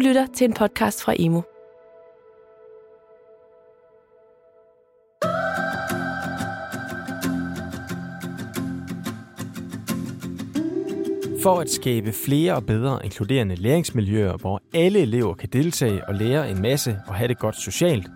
Du 0.00 0.04
lytter 0.04 0.26
til 0.34 0.44
en 0.44 0.52
podcast 0.52 1.02
fra 1.02 1.12
Imo. 1.12 1.40
For 11.42 11.60
at 11.60 11.70
skabe 11.70 12.12
flere 12.12 12.54
og 12.54 12.66
bedre 12.66 13.00
inkluderende 13.04 13.54
læringsmiljøer, 13.54 14.36
hvor 14.36 14.60
alle 14.74 14.98
elever 14.98 15.34
kan 15.34 15.48
deltage 15.52 16.08
og 16.08 16.14
lære 16.14 16.50
en 16.50 16.62
masse 16.62 16.98
og 17.06 17.14
have 17.14 17.28
det 17.28 17.38
godt 17.38 17.56
socialt, 17.56 18.08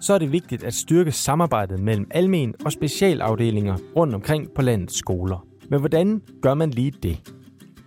så 0.00 0.14
er 0.14 0.18
det 0.18 0.32
vigtigt 0.32 0.64
at 0.64 0.74
styrke 0.74 1.12
samarbejdet 1.12 1.80
mellem 1.80 2.06
almen 2.10 2.54
og 2.64 2.72
specialafdelinger 2.72 3.76
rundt 3.96 4.14
omkring 4.14 4.48
på 4.54 4.62
landets 4.62 4.98
skoler. 4.98 5.46
Men 5.70 5.80
hvordan 5.80 6.22
gør 6.42 6.54
man 6.54 6.70
lige 6.70 6.90
det? 7.02 7.37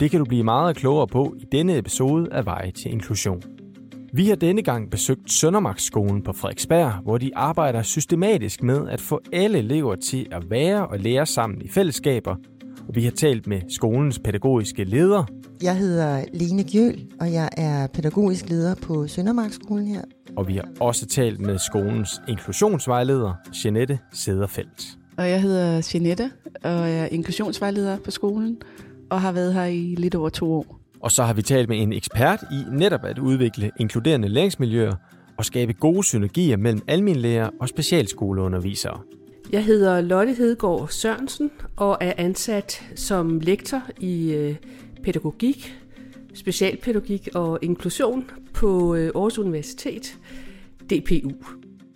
Det 0.02 0.12
kan 0.12 0.20
du 0.20 0.26
blive 0.26 0.44
meget 0.44 0.76
klogere 0.76 1.08
på 1.08 1.36
i 1.40 1.46
denne 1.52 1.78
episode 1.78 2.34
af 2.34 2.46
Veje 2.46 2.72
til 2.72 2.92
Inklusion. 2.92 3.42
Vi 4.14 4.28
har 4.28 4.36
denne 4.36 4.62
gang 4.62 4.92
besøgt 4.92 5.32
Søndermarksskolen 5.32 6.22
på 6.24 6.34
Frederiksberg, 6.34 6.92
hvor 7.04 7.18
de 7.18 7.32
arbejder 7.36 7.82
systematisk 7.82 8.64
med 8.64 8.90
at 8.90 9.02
få 9.02 9.20
alle 9.34 9.58
elever 9.58 9.96
til 9.96 10.28
at 10.32 10.50
være 10.50 10.88
og 10.88 11.00
lære 11.00 11.26
sammen 11.26 11.62
i 11.62 11.68
fællesskaber 11.68 12.36
og 12.88 12.96
vi 12.96 13.04
har 13.04 13.12
talt 13.12 13.48
med 13.48 13.62
skolens 13.70 14.20
pædagogiske 14.20 14.84
leder. 14.84 15.24
Jeg 15.64 15.78
hedder 15.78 16.26
Lene 16.34 16.64
Gjøl, 16.64 17.08
og 17.20 17.34
jeg 17.34 17.50
er 17.58 17.88
pædagogisk 17.88 18.50
leder 18.50 18.76
på 18.76 19.08
Søndermarkskolen 19.08 19.88
her. 19.88 20.02
Og 20.36 20.48
vi 20.48 20.56
har 20.56 20.68
også 20.80 21.06
talt 21.06 21.42
med 21.42 21.58
skolens 21.58 22.22
inklusionsvejleder, 22.28 23.34
Jeanette 23.66 24.00
Sederfeldt. 24.14 24.98
Og 25.18 25.30
jeg 25.30 25.42
hedder 25.42 25.90
Jeanette, 25.94 26.32
og 26.64 26.72
jeg 26.72 27.00
er 27.00 27.06
inklusionsvejleder 27.06 27.98
på 27.98 28.12
skolen, 28.12 28.58
og 29.12 29.22
har 29.22 29.32
været 29.32 29.54
her 29.54 29.66
i 29.66 29.96
lidt 29.98 30.16
over 30.16 30.30
to 30.30 30.54
år. 30.54 30.80
Og 31.00 31.12
så 31.12 31.24
har 31.24 31.34
vi 31.34 31.42
talt 31.42 31.70
med 31.70 31.82
en 31.82 31.94
ekspert 31.94 32.40
i 32.52 32.64
netop 32.72 33.06
at 33.06 33.20
udvikle 33.20 33.72
inkluderende 33.80 34.28
læringsmiljøer 34.28 34.94
og 35.38 35.46
skabe 35.46 35.74
gode 35.74 36.04
synergier 36.04 36.58
mellem 36.58 36.82
almindelærer 36.88 37.50
og 37.60 37.70
specialskoleundervisere. 37.70 39.00
Jeg 39.52 39.66
hedder 39.66 40.02
Lotte 40.02 40.34
Hedegaard 40.34 40.88
Sørensen 40.90 41.52
og 41.76 41.98
er 42.02 42.14
ansat 42.18 42.84
som 42.96 43.40
lektor 43.40 43.82
i 44.00 44.34
øh, 44.34 44.56
pædagogik, 45.04 45.76
specialpædagogik 46.34 47.30
og 47.36 47.60
inklusion 47.62 48.26
på 48.54 48.96
øh, 48.96 49.12
Aarhus 49.16 49.38
Universitet, 49.38 50.18
DPU. 50.90 51.32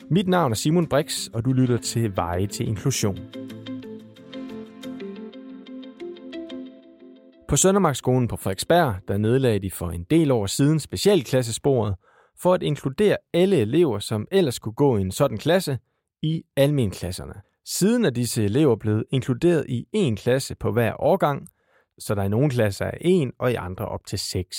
Mit 0.10 0.28
navn 0.28 0.52
er 0.52 0.56
Simon 0.56 0.88
Brix, 0.88 1.28
og 1.34 1.46
du 1.46 1.54
lytter 1.54 1.78
til 1.78 2.16
Veje 2.16 2.48
til 2.48 2.68
Inklusion. 2.68 3.20
På 7.56 7.60
Søndermarksskolen 7.60 8.28
på 8.28 8.36
Frederiksberg, 8.36 8.96
der 9.08 9.18
nedlagde 9.18 9.60
de 9.60 9.72
for 9.72 9.90
en 9.90 10.04
del 10.04 10.32
år 10.32 10.46
siden 10.46 10.80
specialklassesporet 10.80 11.96
for 12.42 12.54
at 12.54 12.64
inkludere 12.64 13.18
alle 13.34 13.58
elever, 13.58 14.00
som 14.00 14.28
ellers 14.32 14.56
skulle 14.56 14.76
gå 14.76 14.98
i 14.98 15.02
en 15.02 15.12
sådan 15.12 15.38
klasse, 15.38 15.78
i 16.22 16.44
almenklasserne. 16.56 17.34
Siden 17.66 18.06
er 18.06 18.10
disse 18.10 18.44
elever 18.44 18.76
blevet 18.76 19.04
inkluderet 19.12 19.66
i 19.70 19.86
en 19.94 20.16
klasse 20.16 20.56
på 20.56 20.72
hver 20.72 21.02
årgang, 21.02 21.48
så 22.00 22.16
der 22.16 22.24
i 22.24 22.30
nogle 22.30 22.50
klasser 22.50 22.86
er 22.86 22.98
en 23.02 23.32
og 23.40 23.52
i 23.52 23.56
andre 23.56 23.88
op 23.88 24.06
til 24.08 24.20
seks. 24.20 24.58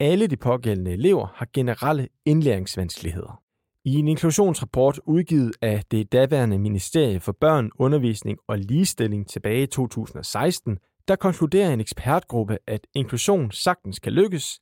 Alle 0.00 0.26
de 0.26 0.36
pågældende 0.36 0.92
elever 0.92 1.26
har 1.34 1.46
generelle 1.52 2.08
indlæringsvanskeligheder. 2.24 3.42
I 3.84 3.94
en 3.94 4.08
inklusionsrapport 4.08 5.00
udgivet 5.06 5.52
af 5.62 5.82
det 5.90 6.12
daværende 6.12 6.58
Ministerie 6.58 7.20
for 7.20 7.32
Børn, 7.40 7.70
Undervisning 7.78 8.38
og 8.46 8.58
Ligestilling 8.58 9.28
tilbage 9.28 9.62
i 9.62 9.66
2016, 9.66 10.78
der 11.08 11.16
konkluderer 11.16 11.72
en 11.72 11.80
ekspertgruppe, 11.80 12.58
at 12.66 12.80
inklusion 12.94 13.50
sagtens 13.50 13.98
kan 13.98 14.12
lykkes, 14.12 14.58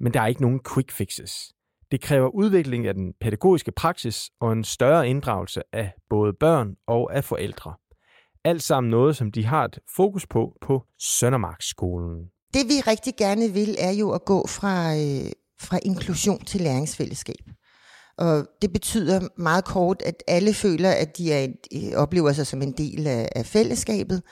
men 0.00 0.14
der 0.14 0.20
er 0.20 0.26
ikke 0.26 0.42
nogen 0.42 0.60
quick 0.74 0.90
fixes. 0.92 1.52
Det 1.90 2.00
kræver 2.00 2.28
udvikling 2.28 2.86
af 2.86 2.94
den 2.94 3.12
pædagogiske 3.20 3.72
praksis 3.72 4.30
og 4.40 4.52
en 4.52 4.64
større 4.64 5.08
inddragelse 5.08 5.62
af 5.72 5.92
både 6.10 6.32
børn 6.40 6.74
og 6.86 7.16
af 7.16 7.24
forældre. 7.24 7.74
Alt 8.44 8.62
sammen 8.62 8.90
noget, 8.90 9.16
som 9.16 9.32
de 9.32 9.44
har 9.46 9.64
et 9.64 9.78
fokus 9.96 10.26
på 10.26 10.56
på 10.60 10.82
Søndermarksskolen. 10.98 12.16
Det 12.54 12.68
vi 12.68 12.80
rigtig 12.90 13.14
gerne 13.16 13.52
vil, 13.52 13.76
er 13.78 13.90
jo 13.90 14.10
at 14.10 14.24
gå 14.24 14.46
fra, 14.46 14.94
øh, 14.94 15.32
fra 15.60 15.78
inklusion 15.82 16.44
til 16.44 16.60
læringsfællesskab. 16.60 17.44
Og 18.18 18.46
det 18.62 18.72
betyder 18.72 19.28
meget 19.36 19.64
kort, 19.64 20.02
at 20.02 20.22
alle 20.28 20.54
føler, 20.54 20.90
at 20.90 21.18
de 21.18 21.32
er, 21.32 21.48
øh, 21.74 21.92
oplever 21.96 22.32
sig 22.32 22.46
som 22.46 22.62
en 22.62 22.72
del 22.72 23.06
af, 23.06 23.28
af 23.36 23.46
fællesskabet, 23.46 24.22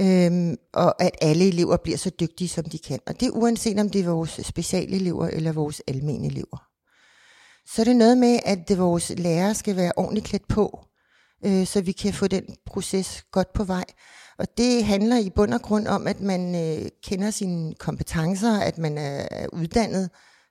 øhm, 0.00 0.56
og 0.74 1.02
at 1.02 1.16
alle 1.20 1.48
elever 1.48 1.76
bliver 1.76 1.98
så 1.98 2.10
dygtige, 2.20 2.48
som 2.48 2.64
de 2.64 2.78
kan. 2.78 2.98
Og 3.06 3.20
det 3.20 3.26
er 3.26 3.32
uanset 3.32 3.80
om 3.80 3.90
det 3.90 4.00
er 4.00 4.10
vores 4.10 4.40
specialelever 4.42 5.26
eller 5.26 5.52
vores 5.52 5.82
almindelige 5.88 6.30
elever 6.30 6.72
så 7.66 7.82
er 7.82 7.84
det 7.84 7.96
noget 7.96 8.18
med, 8.18 8.38
at 8.44 8.78
vores 8.78 9.12
lærere 9.16 9.54
skal 9.54 9.76
være 9.76 9.92
ordentligt 9.96 10.26
klædt 10.26 10.48
på, 10.48 10.84
øh, 11.44 11.66
så 11.66 11.80
vi 11.80 11.92
kan 11.92 12.14
få 12.14 12.26
den 12.26 12.44
proces 12.66 13.24
godt 13.32 13.52
på 13.52 13.64
vej. 13.64 13.84
Og 14.38 14.46
det 14.56 14.84
handler 14.84 15.18
i 15.18 15.30
bund 15.30 15.54
og 15.54 15.62
grund 15.62 15.86
om, 15.86 16.06
at 16.06 16.20
man 16.20 16.54
øh, 16.54 16.88
kender 17.04 17.30
sine 17.30 17.74
kompetencer, 17.74 18.60
at 18.60 18.78
man 18.78 18.98
er, 18.98 19.28
er 19.30 19.46
uddannet 19.52 20.10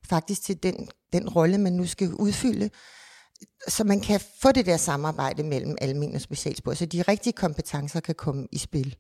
faktisk 0.10 0.44
til 0.44 0.64
den, 0.64 0.88
den 1.14 1.30
rolle, 1.30 1.58
man 1.58 1.74
nu 1.74 1.86
skal 1.86 2.14
udfylde, 2.14 2.70
så 3.68 3.84
man 3.84 4.02
kan 4.02 4.22
få 4.42 4.52
det 4.52 4.66
der 4.66 4.78
samarbejde 4.78 5.44
mellem 5.44 5.76
almen 5.82 6.16
og 6.16 6.22
specialspor, 6.22 6.74
så 6.74 6.86
de 6.86 7.02
rigtige 7.02 7.34
kompetencer 7.34 8.00
kan 8.00 8.16
komme 8.16 8.48
i 8.52 8.58
spil. 8.58 8.96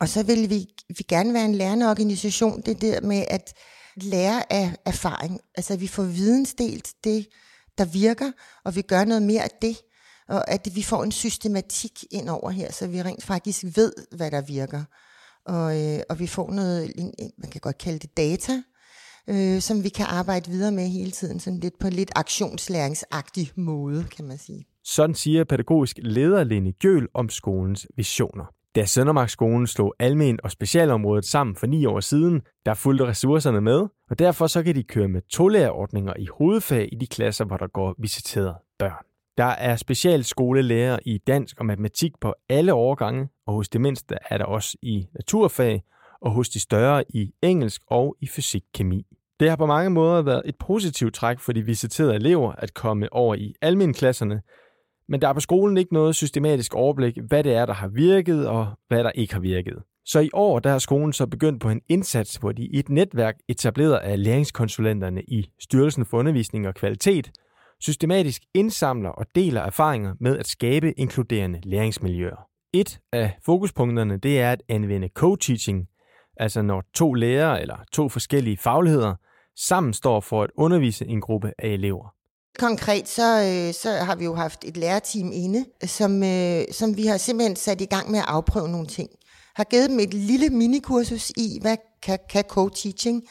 Og 0.00 0.08
så 0.08 0.22
vil 0.22 0.50
vi, 0.50 0.66
vi 0.88 1.02
gerne 1.08 1.34
være 1.34 1.44
en 1.44 1.54
lærende 1.54 1.90
organisation, 1.90 2.62
det 2.66 2.80
der 2.80 3.00
med 3.00 3.24
at 3.30 3.54
lære 3.96 4.52
af 4.52 4.76
erfaring. 4.86 5.40
Altså 5.54 5.76
vi 5.76 5.86
får 5.86 6.02
vidensdelt 6.02 6.88
det, 7.04 7.26
der 7.78 7.84
virker, 7.84 8.32
og 8.64 8.76
vi 8.76 8.82
gør 8.82 9.04
noget 9.04 9.22
mere 9.22 9.42
af 9.42 9.50
det, 9.62 9.76
og 10.28 10.50
at 10.50 10.68
vi 10.74 10.82
får 10.82 11.04
en 11.04 11.12
systematik 11.12 12.04
ind 12.10 12.28
over 12.28 12.50
her, 12.50 12.72
så 12.72 12.86
vi 12.86 13.02
rent 13.02 13.24
faktisk 13.24 13.64
ved, 13.76 13.92
hvad 14.16 14.30
der 14.30 14.40
virker. 14.40 14.84
Og, 15.46 15.82
øh, 15.82 16.00
og 16.08 16.18
vi 16.18 16.26
får 16.26 16.50
noget, 16.50 16.92
man 17.38 17.50
kan 17.50 17.60
godt 17.60 17.78
kalde 17.78 17.98
det 17.98 18.16
data, 18.16 18.62
øh, 19.28 19.60
som 19.60 19.84
vi 19.84 19.88
kan 19.88 20.06
arbejde 20.06 20.50
videre 20.50 20.72
med 20.72 20.88
hele 20.88 21.10
tiden, 21.10 21.40
sådan 21.40 21.60
lidt 21.60 21.78
på 21.78 21.86
en 21.86 21.92
lidt 21.92 22.10
aktionslæringsagtig 22.16 23.50
måde, 23.56 24.04
kan 24.16 24.24
man 24.24 24.38
sige. 24.38 24.66
Sådan 24.84 25.14
siger 25.14 25.44
pædagogisk 25.44 25.98
leder 26.02 26.44
Lene 26.44 26.72
Gjøl 26.72 27.08
om 27.14 27.28
skolens 27.28 27.86
visioner. 27.96 28.44
Da 28.74 28.84
Søndermarkskolen 28.84 29.66
slog 29.66 29.94
almen 29.98 30.38
og 30.44 30.50
specialområdet 30.50 31.24
sammen 31.24 31.56
for 31.56 31.66
ni 31.66 31.86
år 31.86 32.00
siden, 32.00 32.42
der 32.66 32.74
fulgte 32.74 33.06
ressourcerne 33.06 33.60
med, 33.60 33.86
og 34.10 34.18
derfor 34.18 34.46
så 34.46 34.62
kan 34.62 34.74
de 34.74 34.82
køre 34.82 35.08
med 35.08 35.22
tolærerordninger 35.22 36.12
i 36.18 36.26
hovedfag 36.38 36.88
i 36.92 36.96
de 36.96 37.06
klasser, 37.06 37.44
hvor 37.44 37.56
der 37.56 37.66
går 37.66 37.94
visiterede 37.98 38.54
børn. 38.78 39.04
Der 39.38 39.44
er 39.44 39.76
specialskolelærer 39.76 40.98
i 41.06 41.18
dansk 41.18 41.60
og 41.60 41.66
matematik 41.66 42.12
på 42.20 42.34
alle 42.48 42.74
årgange, 42.74 43.28
og 43.46 43.54
hos 43.54 43.68
de 43.68 43.78
mindste 43.78 44.16
er 44.30 44.38
der 44.38 44.44
også 44.44 44.78
i 44.82 45.06
naturfag, 45.14 45.82
og 46.20 46.30
hos 46.30 46.48
de 46.48 46.60
større 46.60 47.04
i 47.08 47.32
engelsk 47.42 47.82
og 47.86 48.16
i 48.20 48.26
fysik-kemi. 48.26 49.06
Det 49.40 49.48
har 49.48 49.56
på 49.56 49.66
mange 49.66 49.90
måder 49.90 50.22
været 50.22 50.42
et 50.44 50.54
positivt 50.58 51.14
træk 51.14 51.38
for 51.38 51.52
de 51.52 51.62
visiterede 51.62 52.14
elever 52.14 52.52
at 52.52 52.74
komme 52.74 53.12
over 53.12 53.34
i 53.34 53.54
almenklasserne, 53.62 54.42
men 55.08 55.22
der 55.22 55.28
er 55.28 55.32
på 55.32 55.40
skolen 55.40 55.76
ikke 55.76 55.94
noget 55.94 56.14
systematisk 56.14 56.74
overblik, 56.74 57.18
hvad 57.28 57.44
det 57.44 57.54
er, 57.54 57.66
der 57.66 57.72
har 57.72 57.88
virket 57.88 58.48
og 58.48 58.66
hvad 58.88 59.04
der 59.04 59.10
ikke 59.10 59.34
har 59.34 59.40
virket. 59.40 59.82
Så 60.06 60.20
i 60.20 60.30
år 60.32 60.58
der 60.58 60.70
har 60.70 60.78
skolen 60.78 61.12
så 61.12 61.26
begyndt 61.26 61.62
på 61.62 61.70
en 61.70 61.80
indsats, 61.88 62.36
hvor 62.36 62.52
de 62.52 62.62
i 62.62 62.78
et 62.78 62.88
netværk 62.88 63.34
etableret 63.48 63.96
af 63.96 64.24
læringskonsulenterne 64.24 65.22
i 65.22 65.50
Styrelsen 65.60 66.04
for 66.04 66.18
Undervisning 66.18 66.68
og 66.68 66.74
Kvalitet 66.74 67.30
systematisk 67.80 68.42
indsamler 68.54 69.10
og 69.10 69.26
deler 69.34 69.60
erfaringer 69.60 70.14
med 70.20 70.38
at 70.38 70.46
skabe 70.46 70.92
inkluderende 70.92 71.60
læringsmiljøer. 71.62 72.46
Et 72.72 73.00
af 73.12 73.38
fokuspunkterne 73.44 74.16
det 74.16 74.40
er 74.40 74.52
at 74.52 74.62
anvende 74.68 75.08
co-teaching, 75.18 75.88
altså 76.36 76.62
når 76.62 76.84
to 76.94 77.14
lærere 77.14 77.60
eller 77.62 77.76
to 77.92 78.08
forskellige 78.08 78.56
fagligheder 78.56 79.14
sammen 79.56 79.92
står 79.92 80.20
for 80.20 80.42
at 80.42 80.50
undervise 80.56 81.06
en 81.06 81.20
gruppe 81.20 81.52
af 81.58 81.68
elever. 81.68 82.14
Konkret 82.58 83.08
så, 83.08 83.40
øh, 83.40 83.74
så 83.74 83.90
har 83.92 84.14
vi 84.14 84.24
jo 84.24 84.34
haft 84.34 84.64
et 84.64 84.76
lærerteam 84.76 85.32
inde, 85.32 85.64
som, 85.86 86.22
øh, 86.22 86.64
som 86.72 86.96
vi 86.96 87.06
har 87.06 87.18
simpelthen 87.18 87.56
sat 87.56 87.80
i 87.80 87.84
gang 87.84 88.10
med 88.10 88.18
at 88.18 88.24
afprøve 88.28 88.68
nogle 88.68 88.86
ting. 88.86 89.10
Har 89.54 89.64
givet 89.64 89.90
dem 89.90 90.00
et 90.00 90.14
lille 90.14 90.50
minikursus 90.50 91.30
i, 91.36 91.58
hvad 91.60 91.76
kan, 92.02 92.18
kan 92.30 92.44
co-teaching, 92.48 93.22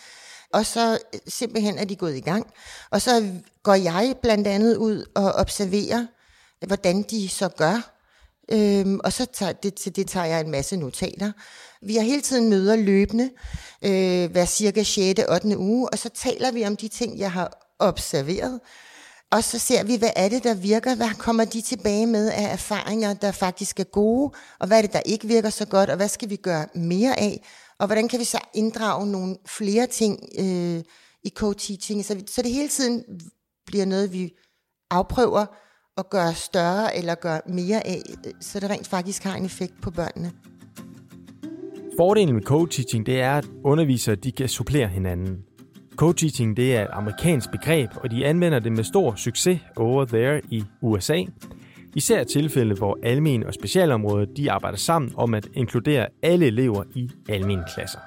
og 0.54 0.66
så 0.66 1.00
øh, 1.14 1.20
simpelthen 1.28 1.78
er 1.78 1.86
de 1.86 1.96
gået 1.96 2.16
i 2.16 2.20
gang. 2.20 2.48
Og 2.92 3.02
så 3.02 3.30
går 3.64 3.74
jeg 3.74 4.16
blandt 4.22 4.48
andet 4.48 4.76
ud 4.76 5.06
og 5.16 5.32
observerer, 5.32 6.06
hvordan 6.68 7.02
de 7.02 7.30
så 7.30 7.50
gør. 7.50 7.94
Øhm, 8.52 9.00
og 9.04 9.14
så 9.14 9.26
tager, 9.26 9.52
det, 9.52 9.74
til 9.74 9.96
det 9.96 10.08
tager 10.08 10.26
jeg 10.26 10.42
en 10.42 10.52
masse 10.52 10.78
notater. 10.78 11.32
Vi 11.82 11.96
har 11.96 12.04
hele 12.04 12.22
tiden 12.22 12.50
møder 12.50 12.76
løbende, 12.76 13.30
øh, 13.82 14.32
hver 14.32 14.46
cirka 14.46 14.84
6. 14.84 15.22
8. 15.30 15.58
uge, 15.58 15.90
og 15.90 16.00
så 16.00 16.10
taler 16.10 16.52
vi 16.52 16.66
om 16.66 16.76
de 16.76 16.88
ting, 16.88 17.20
jeg 17.20 17.32
har 17.32 17.76
observeret. 17.80 18.60
Og 19.36 19.44
så 19.44 19.60
ser 19.60 19.84
vi, 19.84 19.96
hvad 19.96 20.10
er 20.16 20.30
det, 20.30 20.44
der 20.44 20.56
virker? 20.56 20.96
Hvad 20.96 21.14
kommer 21.18 21.46
de 21.46 21.62
tilbage 21.62 22.08
med 22.08 22.32
af 22.32 22.54
erfaringer, 22.54 23.14
der 23.14 23.32
faktisk 23.32 23.80
er 23.80 23.84
gode? 23.84 24.32
Og 24.60 24.68
hvad 24.68 24.78
er 24.78 24.82
det, 24.82 24.94
der 24.94 25.02
ikke 25.06 25.28
virker 25.28 25.50
så 25.50 25.66
godt? 25.66 25.90
Og 25.90 25.96
hvad 25.96 26.08
skal 26.08 26.30
vi 26.30 26.36
gøre 26.36 26.66
mere 26.76 27.20
af? 27.20 27.44
Og 27.80 27.86
hvordan 27.86 28.08
kan 28.08 28.20
vi 28.20 28.24
så 28.24 28.40
inddrage 28.54 29.08
nogle 29.08 29.38
flere 29.46 29.88
ting 29.88 30.20
øh, 30.40 30.82
i 31.24 31.32
co-teaching. 31.40 32.04
Så, 32.04 32.24
så 32.28 32.42
det 32.42 32.52
hele 32.52 32.68
tiden 32.68 33.04
bliver 33.66 33.86
noget, 33.86 34.14
vi 34.14 34.34
afprøver 34.92 35.46
og 35.98 36.10
gøre 36.10 36.34
større 36.34 36.98
eller 36.98 37.16
gøre 37.16 37.42
mere 37.48 37.88
af, 37.88 38.02
øh, 38.28 38.34
så 38.42 38.60
det 38.60 38.70
rent 38.70 38.88
faktisk 38.88 39.24
har 39.24 39.36
en 39.36 39.46
effekt 39.46 39.74
på 39.82 39.92
børnene. 39.92 40.32
Fordelen 41.98 42.36
med 42.36 42.44
co-teaching, 42.44 43.06
det 43.06 43.22
er, 43.22 43.38
at 43.38 43.46
undervisere 43.64 44.16
de 44.16 44.32
kan 44.32 44.50
supplere 44.50 44.88
hinanden. 44.88 45.38
Co-teaching 45.96 46.58
det 46.58 46.76
er 46.76 46.82
et 46.82 46.88
amerikansk 46.92 47.52
begreb, 47.52 47.90
og 47.96 48.12
de 48.12 48.26
anvender 48.26 48.60
det 48.60 48.72
med 48.72 48.84
stor 48.84 49.16
succes 49.16 49.60
over 49.76 50.06
there 50.06 50.42
i 50.50 50.64
USA. 50.82 51.24
Især 51.96 52.24
tilfælde, 52.24 52.76
hvor 52.76 52.98
almen 53.04 53.44
og 53.44 53.54
specialområdet 53.54 54.38
de 54.38 54.52
arbejder 54.52 54.78
sammen 54.78 55.12
om 55.16 55.34
at 55.34 55.48
inkludere 55.54 56.08
alle 56.24 56.46
elever 56.46 56.84
i 56.96 57.10
almen 57.30 57.60
klasser. 57.76 58.00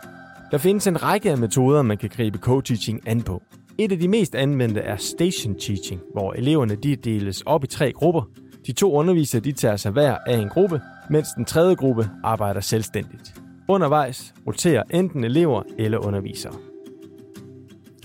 Der 0.50 0.58
findes 0.58 0.86
en 0.86 1.02
række 1.02 1.30
af 1.30 1.38
metoder, 1.38 1.82
man 1.82 1.98
kan 1.98 2.08
gribe 2.08 2.38
co-teaching 2.38 3.08
an 3.08 3.22
på. 3.22 3.42
Et 3.78 3.92
af 3.92 3.98
de 3.98 4.08
mest 4.08 4.34
anvendte 4.34 4.80
er 4.80 4.96
station 4.96 5.54
teaching, 5.54 6.00
hvor 6.12 6.32
eleverne 6.32 6.76
de 6.76 6.96
deles 6.96 7.42
op 7.42 7.64
i 7.64 7.66
tre 7.66 7.92
grupper. 7.92 8.22
De 8.66 8.72
to 8.72 8.92
undervisere 8.92 9.40
de 9.40 9.52
tager 9.52 9.76
sig 9.76 9.92
hver 9.92 10.16
af 10.26 10.36
en 10.36 10.48
gruppe, 10.48 10.80
mens 11.10 11.28
den 11.36 11.44
tredje 11.44 11.74
gruppe 11.74 12.10
arbejder 12.24 12.60
selvstændigt. 12.60 13.34
Undervejs 13.68 14.34
roterer 14.46 14.82
enten 14.90 15.24
elever 15.24 15.62
eller 15.78 15.98
undervisere. 15.98 16.52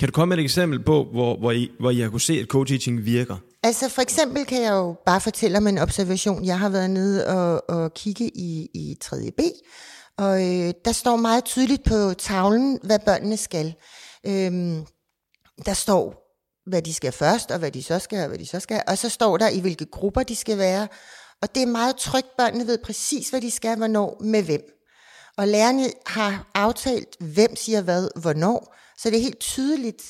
Kan 0.02 0.08
du 0.08 0.12
komme 0.12 0.30
med 0.30 0.38
et 0.38 0.44
eksempel 0.44 0.84
på, 0.84 1.08
hvor, 1.12 1.38
hvor, 1.38 1.52
I, 1.52 1.72
hvor 1.80 1.90
I 1.90 2.00
har 2.00 2.10
kunne 2.10 2.22
se, 2.22 2.34
at 2.34 2.48
co-teaching 2.48 3.06
virker? 3.06 3.38
Altså 3.64 3.90
for 3.90 4.02
eksempel 4.02 4.46
kan 4.46 4.62
jeg 4.62 4.72
jo 4.72 4.96
bare 5.06 5.22
fortælle 5.22 5.58
om 5.58 5.68
en 5.68 5.78
observation. 5.78 6.46
Jeg 6.46 6.60
har 6.60 6.70
været 6.70 6.90
nede 6.90 7.28
og, 7.28 7.70
og 7.70 7.94
kigge 7.94 8.32
i, 8.38 8.70
i 8.74 8.96
3B, 9.04 9.42
og 10.18 10.42
øh, 10.42 10.74
der 10.86 10.92
står 10.92 11.16
meget 11.16 11.46
tydeligt 11.46 11.84
på 11.84 12.14
tavlen, 12.14 12.80
hvad 12.84 13.00
børnene 13.06 13.38
skal. 13.38 13.74
Øhm, 14.26 14.86
der 15.66 15.74
står, 15.74 16.38
hvad 16.70 16.82
de 16.82 16.94
skal 16.94 17.12
først, 17.12 17.52
og 17.52 17.60
hvad 17.60 17.72
de 17.72 17.84
så 17.84 18.00
skal, 18.00 18.22
og 18.22 18.28
hvad 18.28 18.38
de 18.38 18.46
så 18.46 18.60
skal. 18.60 18.82
Og 18.88 18.98
så 18.98 19.10
står 19.10 19.38
der, 19.38 19.50
i 19.50 19.60
hvilke 19.60 19.86
grupper 19.86 20.24
de 20.24 20.36
skal 20.36 20.58
være. 20.58 20.88
Og 21.42 21.56
det 21.56 21.64
er 21.64 21.68
meget 21.68 21.96
trygt. 21.96 22.38
Børnene 22.38 22.68
ved 22.68 22.78
præcis, 22.84 23.30
hvad 23.30 23.42
de 23.42 23.52
skal, 23.52 23.78
hvornår, 23.78 24.22
med 24.24 24.44
hvem. 24.44 24.62
Og 25.38 25.48
lærerne 25.48 25.88
har 26.06 26.52
aftalt, 26.56 27.18
hvem 27.20 27.56
siger 27.56 27.82
hvad, 27.82 28.22
hvornår. 28.22 28.76
Så 29.02 29.10
det 29.10 29.18
er 29.18 29.22
helt 29.22 29.40
tydeligt 29.40 30.04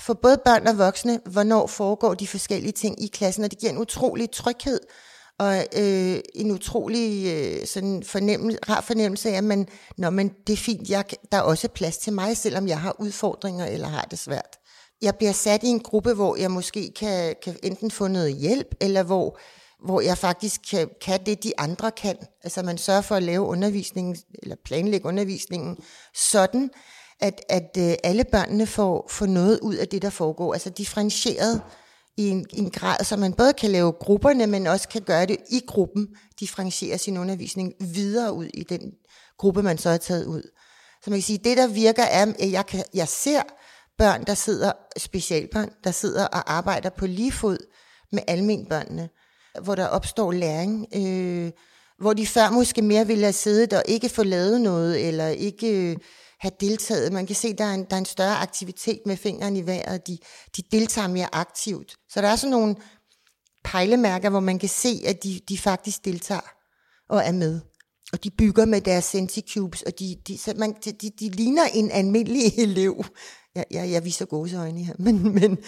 for 0.00 0.14
både 0.14 0.38
børn 0.44 0.66
og 0.66 0.78
voksne, 0.78 1.20
hvornår 1.24 1.66
foregår 1.66 2.14
de 2.14 2.26
forskellige 2.26 2.72
ting 2.72 3.02
i 3.02 3.06
klassen. 3.06 3.44
Og 3.44 3.50
det 3.50 3.58
giver 3.58 3.72
en 3.72 3.78
utrolig 3.78 4.30
tryghed 4.30 4.80
og 5.38 5.56
øh, 5.56 6.18
en 6.34 6.50
utrolig 6.50 7.26
øh, 7.26 7.66
sådan 7.66 8.02
fornemmelse, 8.02 8.58
rar 8.68 8.80
fornemmelse 8.80 9.30
af, 9.30 9.36
at 9.36 9.44
man, 9.44 9.68
når 9.96 10.10
man, 10.10 10.34
det 10.46 10.52
er 10.52 10.56
fint, 10.56 10.90
jeg, 10.90 11.04
der 11.32 11.38
er 11.38 11.42
også 11.42 11.68
plads 11.68 11.98
til 11.98 12.12
mig, 12.12 12.36
selvom 12.36 12.68
jeg 12.68 12.80
har 12.80 12.96
udfordringer 13.00 13.66
eller 13.66 13.88
har 13.88 14.02
det 14.10 14.18
svært 14.18 14.58
jeg 15.02 15.16
bliver 15.16 15.32
sat 15.32 15.62
i 15.62 15.66
en 15.66 15.80
gruppe, 15.80 16.14
hvor 16.14 16.36
jeg 16.36 16.50
måske 16.50 16.92
kan, 16.96 17.36
kan 17.42 17.56
enten 17.62 17.90
få 17.90 18.08
noget 18.08 18.34
hjælp, 18.34 18.74
eller 18.80 19.02
hvor, 19.02 19.38
hvor 19.84 20.00
jeg 20.00 20.18
faktisk 20.18 20.60
kan, 20.70 20.88
kan 21.00 21.26
det, 21.26 21.42
de 21.44 21.52
andre 21.58 21.90
kan. 21.90 22.16
Altså 22.44 22.62
man 22.62 22.78
sørger 22.78 23.00
for 23.00 23.14
at 23.14 23.22
lave 23.22 23.46
undervisningen, 23.46 24.16
eller 24.42 24.56
planlægge 24.64 25.06
undervisningen 25.06 25.76
sådan, 26.14 26.70
at, 27.20 27.40
at 27.48 27.76
øh, 27.78 27.94
alle 28.04 28.24
børnene 28.24 28.66
får, 28.66 29.06
får 29.10 29.26
noget 29.26 29.60
ud 29.60 29.74
af 29.74 29.88
det, 29.88 30.02
der 30.02 30.10
foregår. 30.10 30.52
Altså 30.52 30.70
differentieret 30.70 31.62
i 32.16 32.28
en, 32.28 32.46
i 32.52 32.58
en 32.58 32.70
grad, 32.70 33.04
så 33.04 33.16
man 33.16 33.32
både 33.32 33.52
kan 33.52 33.70
lave 33.70 33.92
grupperne, 33.92 34.46
men 34.46 34.66
også 34.66 34.88
kan 34.88 35.02
gøre 35.02 35.26
det 35.26 35.36
i 35.50 35.60
gruppen, 35.66 36.08
differentiere 36.40 36.98
sin 36.98 37.18
undervisning 37.18 37.72
videre 37.80 38.32
ud 38.32 38.46
i 38.54 38.62
den 38.62 38.92
gruppe, 39.38 39.62
man 39.62 39.78
så 39.78 39.90
har 39.90 39.96
taget 39.96 40.24
ud. 40.24 40.42
Så 41.04 41.10
man 41.10 41.18
kan 41.18 41.22
sige, 41.22 41.40
det 41.44 41.56
der 41.56 41.66
virker 41.66 42.02
er, 42.02 42.26
at 42.38 42.52
jeg, 42.52 42.66
kan, 42.66 42.84
jeg 42.94 43.08
ser, 43.08 43.42
børn, 43.98 44.24
der 44.24 44.34
sidder, 44.34 44.72
specialbørn, 44.96 45.70
der 45.84 45.90
sidder 45.90 46.26
og 46.26 46.52
arbejder 46.52 46.90
på 46.90 47.06
lige 47.06 47.32
fod 47.32 47.58
med 48.12 48.22
almenbørnene, 48.26 49.08
hvor 49.62 49.74
der 49.74 49.86
opstår 49.86 50.32
læring, 50.32 50.86
øh, 50.94 51.50
hvor 51.98 52.12
de 52.12 52.26
før 52.26 52.50
måske 52.50 52.82
mere 52.82 53.06
ville 53.06 53.24
have 53.24 53.32
siddet 53.32 53.72
og 53.72 53.82
ikke 53.88 54.08
få 54.08 54.22
lavet 54.22 54.60
noget, 54.60 55.08
eller 55.08 55.28
ikke 55.28 55.90
øh, 55.90 55.96
have 56.40 56.52
deltaget. 56.60 57.12
Man 57.12 57.26
kan 57.26 57.36
se, 57.36 57.52
der 57.52 57.64
er 57.64 57.74
en, 57.74 57.84
der 57.90 57.96
er 57.96 58.00
en 58.00 58.04
større 58.04 58.36
aktivitet 58.36 59.00
med 59.06 59.16
fingeren 59.16 59.56
i 59.56 59.66
vejret, 59.66 60.06
de, 60.06 60.18
de 60.56 60.62
deltager 60.72 61.08
mere 61.08 61.34
aktivt. 61.34 61.96
Så 62.10 62.20
der 62.20 62.28
er 62.28 62.36
sådan 62.36 62.50
nogle 62.50 62.76
pejlemærker, 63.64 64.30
hvor 64.30 64.40
man 64.40 64.58
kan 64.58 64.68
se, 64.68 65.02
at 65.06 65.24
de, 65.24 65.40
de 65.48 65.58
faktisk 65.58 66.04
deltager 66.04 66.50
og 67.08 67.22
er 67.24 67.32
med. 67.32 67.60
Og 68.12 68.24
de 68.24 68.30
bygger 68.30 68.64
med 68.64 68.80
deres 68.80 69.04
senticubes, 69.04 69.82
og 69.82 69.98
de, 69.98 70.16
de, 70.28 70.38
så 70.38 70.54
man, 70.56 70.74
de, 70.84 70.92
de, 70.92 71.10
de 71.20 71.28
ligner 71.28 71.64
en 71.74 71.90
almindelig 71.90 72.58
elev 72.64 73.04
jeg, 73.58 73.64
jeg, 73.70 73.90
jeg 73.90 74.04
viser 74.04 74.26
gåseøjne 74.26 74.84
her, 74.84 74.94
men, 75.04 75.34
men, 75.34 75.58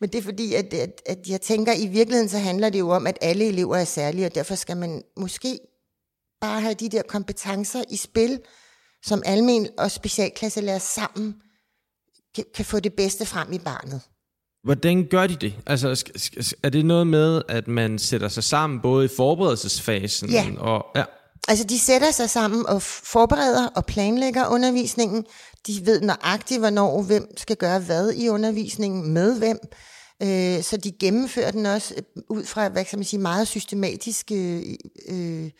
men 0.00 0.10
det 0.10 0.14
er 0.14 0.22
fordi, 0.22 0.54
at, 0.54 0.74
at, 0.74 1.02
at 1.06 1.28
jeg 1.28 1.40
tænker, 1.40 1.72
at 1.72 1.80
i 1.80 1.86
virkeligheden 1.86 2.28
så 2.28 2.38
handler 2.38 2.70
det 2.70 2.78
jo 2.78 2.90
om, 2.90 3.06
at 3.06 3.18
alle 3.20 3.46
elever 3.46 3.76
er 3.76 3.84
særlige, 3.84 4.26
og 4.26 4.34
derfor 4.34 4.54
skal 4.54 4.76
man 4.76 5.02
måske 5.16 5.58
bare 6.40 6.60
have 6.60 6.74
de 6.74 6.88
der 6.88 7.02
kompetencer 7.02 7.82
i 7.90 7.96
spil, 7.96 8.40
som 9.06 9.22
almen 9.26 9.68
og 9.78 9.90
specialklasselærer 9.90 10.78
sammen 10.78 11.34
kan, 12.34 12.44
kan 12.54 12.64
få 12.64 12.80
det 12.80 12.92
bedste 12.92 13.26
frem 13.26 13.52
i 13.52 13.58
barnet. 13.58 14.00
Hvordan 14.64 15.06
gør 15.10 15.26
de 15.26 15.36
det? 15.36 15.54
Altså, 15.66 16.12
er 16.62 16.68
det 16.68 16.86
noget 16.86 17.06
med, 17.06 17.42
at 17.48 17.68
man 17.68 17.98
sætter 17.98 18.28
sig 18.28 18.44
sammen 18.44 18.80
både 18.80 19.04
i 19.04 19.08
forberedelsesfasen? 19.16 20.30
Ja. 20.30 20.46
Og, 20.58 20.86
ja. 20.96 21.04
Altså, 21.48 21.64
de 21.64 21.78
sætter 21.78 22.10
sig 22.10 22.30
sammen 22.30 22.66
og 22.66 22.82
forbereder 22.82 23.68
og 23.68 23.86
planlægger 23.86 24.48
undervisningen. 24.48 25.24
De 25.66 25.86
ved 25.86 26.00
nøjagtigt, 26.00 26.60
hvornår 26.60 27.02
hvem 27.02 27.36
skal 27.36 27.56
gøre 27.56 27.80
hvad 27.80 28.12
i 28.12 28.28
undervisningen, 28.28 29.12
med 29.12 29.38
hvem. 29.38 29.58
Øh, 30.22 30.62
så 30.62 30.76
de 30.76 30.92
gennemfører 30.92 31.50
den 31.50 31.66
også 31.66 31.94
øh, 31.96 32.22
ud 32.28 32.44
fra, 32.44 32.68
hvad 32.68 32.84
kan 32.84 32.98
man 32.98 33.04
sige, 33.04 33.20
meget 33.20 33.48
systematisk, 33.48 34.32
øh, 34.32 34.62
øh, 35.08 35.50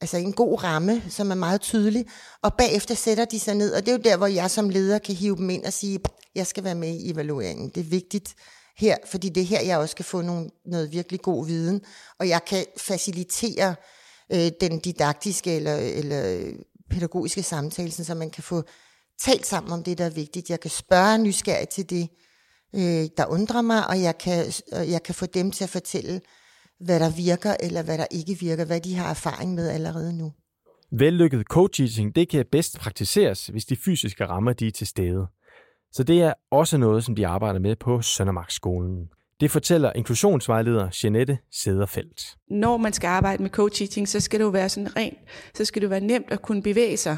altså 0.00 0.16
en 0.16 0.32
god 0.32 0.62
ramme, 0.64 1.02
som 1.08 1.30
er 1.30 1.34
meget 1.34 1.60
tydelig. 1.60 2.06
Og 2.42 2.54
bagefter 2.58 2.94
sætter 2.94 3.24
de 3.24 3.40
sig 3.40 3.54
ned, 3.54 3.74
og 3.74 3.80
det 3.80 3.88
er 3.88 3.96
jo 3.96 4.02
der, 4.04 4.16
hvor 4.16 4.26
jeg 4.26 4.50
som 4.50 4.68
leder 4.68 4.98
kan 4.98 5.14
hive 5.14 5.36
dem 5.36 5.50
ind 5.50 5.64
og 5.64 5.72
sige, 5.72 6.00
jeg 6.34 6.46
skal 6.46 6.64
være 6.64 6.74
med 6.74 6.88
i 6.88 7.10
evalueringen. 7.10 7.68
Det 7.68 7.80
er 7.80 7.84
vigtigt 7.84 8.34
her, 8.78 8.96
fordi 9.06 9.28
det 9.28 9.40
er 9.40 9.46
her, 9.46 9.60
jeg 9.60 9.78
også 9.78 9.96
kan 9.96 10.04
få 10.04 10.22
nogle, 10.22 10.50
noget 10.66 10.92
virkelig 10.92 11.20
god 11.20 11.46
viden, 11.46 11.80
og 12.18 12.28
jeg 12.28 12.44
kan 12.44 12.64
facilitere 12.76 13.74
øh, 14.32 14.50
den 14.60 14.78
didaktiske 14.78 15.56
eller, 15.56 15.74
eller 15.74 16.52
pædagogiske 16.90 17.42
samtale, 17.42 17.90
så 17.90 18.14
man 18.14 18.30
kan 18.30 18.42
få 18.42 18.62
talt 19.20 19.46
sammen 19.46 19.72
om 19.72 19.82
det, 19.82 19.98
der 19.98 20.04
er 20.04 20.10
vigtigt. 20.10 20.50
Jeg 20.50 20.60
kan 20.60 20.70
spørge 20.70 21.18
nysgerrigt 21.18 21.70
til 21.70 21.90
det, 21.90 22.08
øh, 22.74 23.08
der 23.16 23.26
undrer 23.26 23.62
mig, 23.62 23.86
og 23.86 24.02
jeg 24.02 24.18
kan, 24.18 24.52
jeg 24.72 25.02
kan 25.02 25.14
få 25.14 25.26
dem 25.26 25.50
til 25.50 25.64
at 25.64 25.70
fortælle, 25.70 26.20
hvad 26.84 27.00
der 27.00 27.10
virker, 27.16 27.54
eller 27.60 27.82
hvad 27.82 27.98
der 27.98 28.06
ikke 28.10 28.34
virker, 28.40 28.64
hvad 28.64 28.80
de 28.80 28.94
har 28.94 29.10
erfaring 29.10 29.54
med 29.54 29.68
allerede 29.68 30.18
nu. 30.18 30.32
Vellykket 30.92 31.46
co-teaching, 31.52 32.12
det 32.14 32.28
kan 32.28 32.44
bedst 32.52 32.78
praktiseres, 32.78 33.46
hvis 33.46 33.64
de 33.64 33.76
fysiske 33.76 34.26
rammer 34.26 34.52
de 34.52 34.66
er 34.66 34.70
til 34.70 34.86
stede. 34.86 35.26
Så 35.92 36.02
det 36.02 36.22
er 36.22 36.32
også 36.50 36.76
noget, 36.78 37.04
som 37.04 37.14
de 37.14 37.26
arbejder 37.26 37.60
med 37.60 37.76
på 37.76 38.02
Søndermarksskolen. 38.02 39.08
Det 39.40 39.50
fortæller 39.50 39.92
inklusionsvejleder 39.92 40.88
Jeanette 41.02 41.38
Sederfeldt. 41.52 42.36
Når 42.50 42.76
man 42.76 42.92
skal 42.92 43.08
arbejde 43.08 43.42
med 43.42 43.50
co-teaching, 43.50 44.08
så 44.08 44.20
skal 44.20 44.40
det 44.40 44.44
jo 44.44 44.50
være 44.50 44.68
sådan 44.68 44.96
rent, 44.96 45.18
så 45.54 45.64
skal 45.64 45.82
det 45.82 45.90
være 45.90 46.00
nemt 46.00 46.26
at 46.32 46.42
kunne 46.42 46.62
bevæge 46.62 46.96
sig 46.96 47.16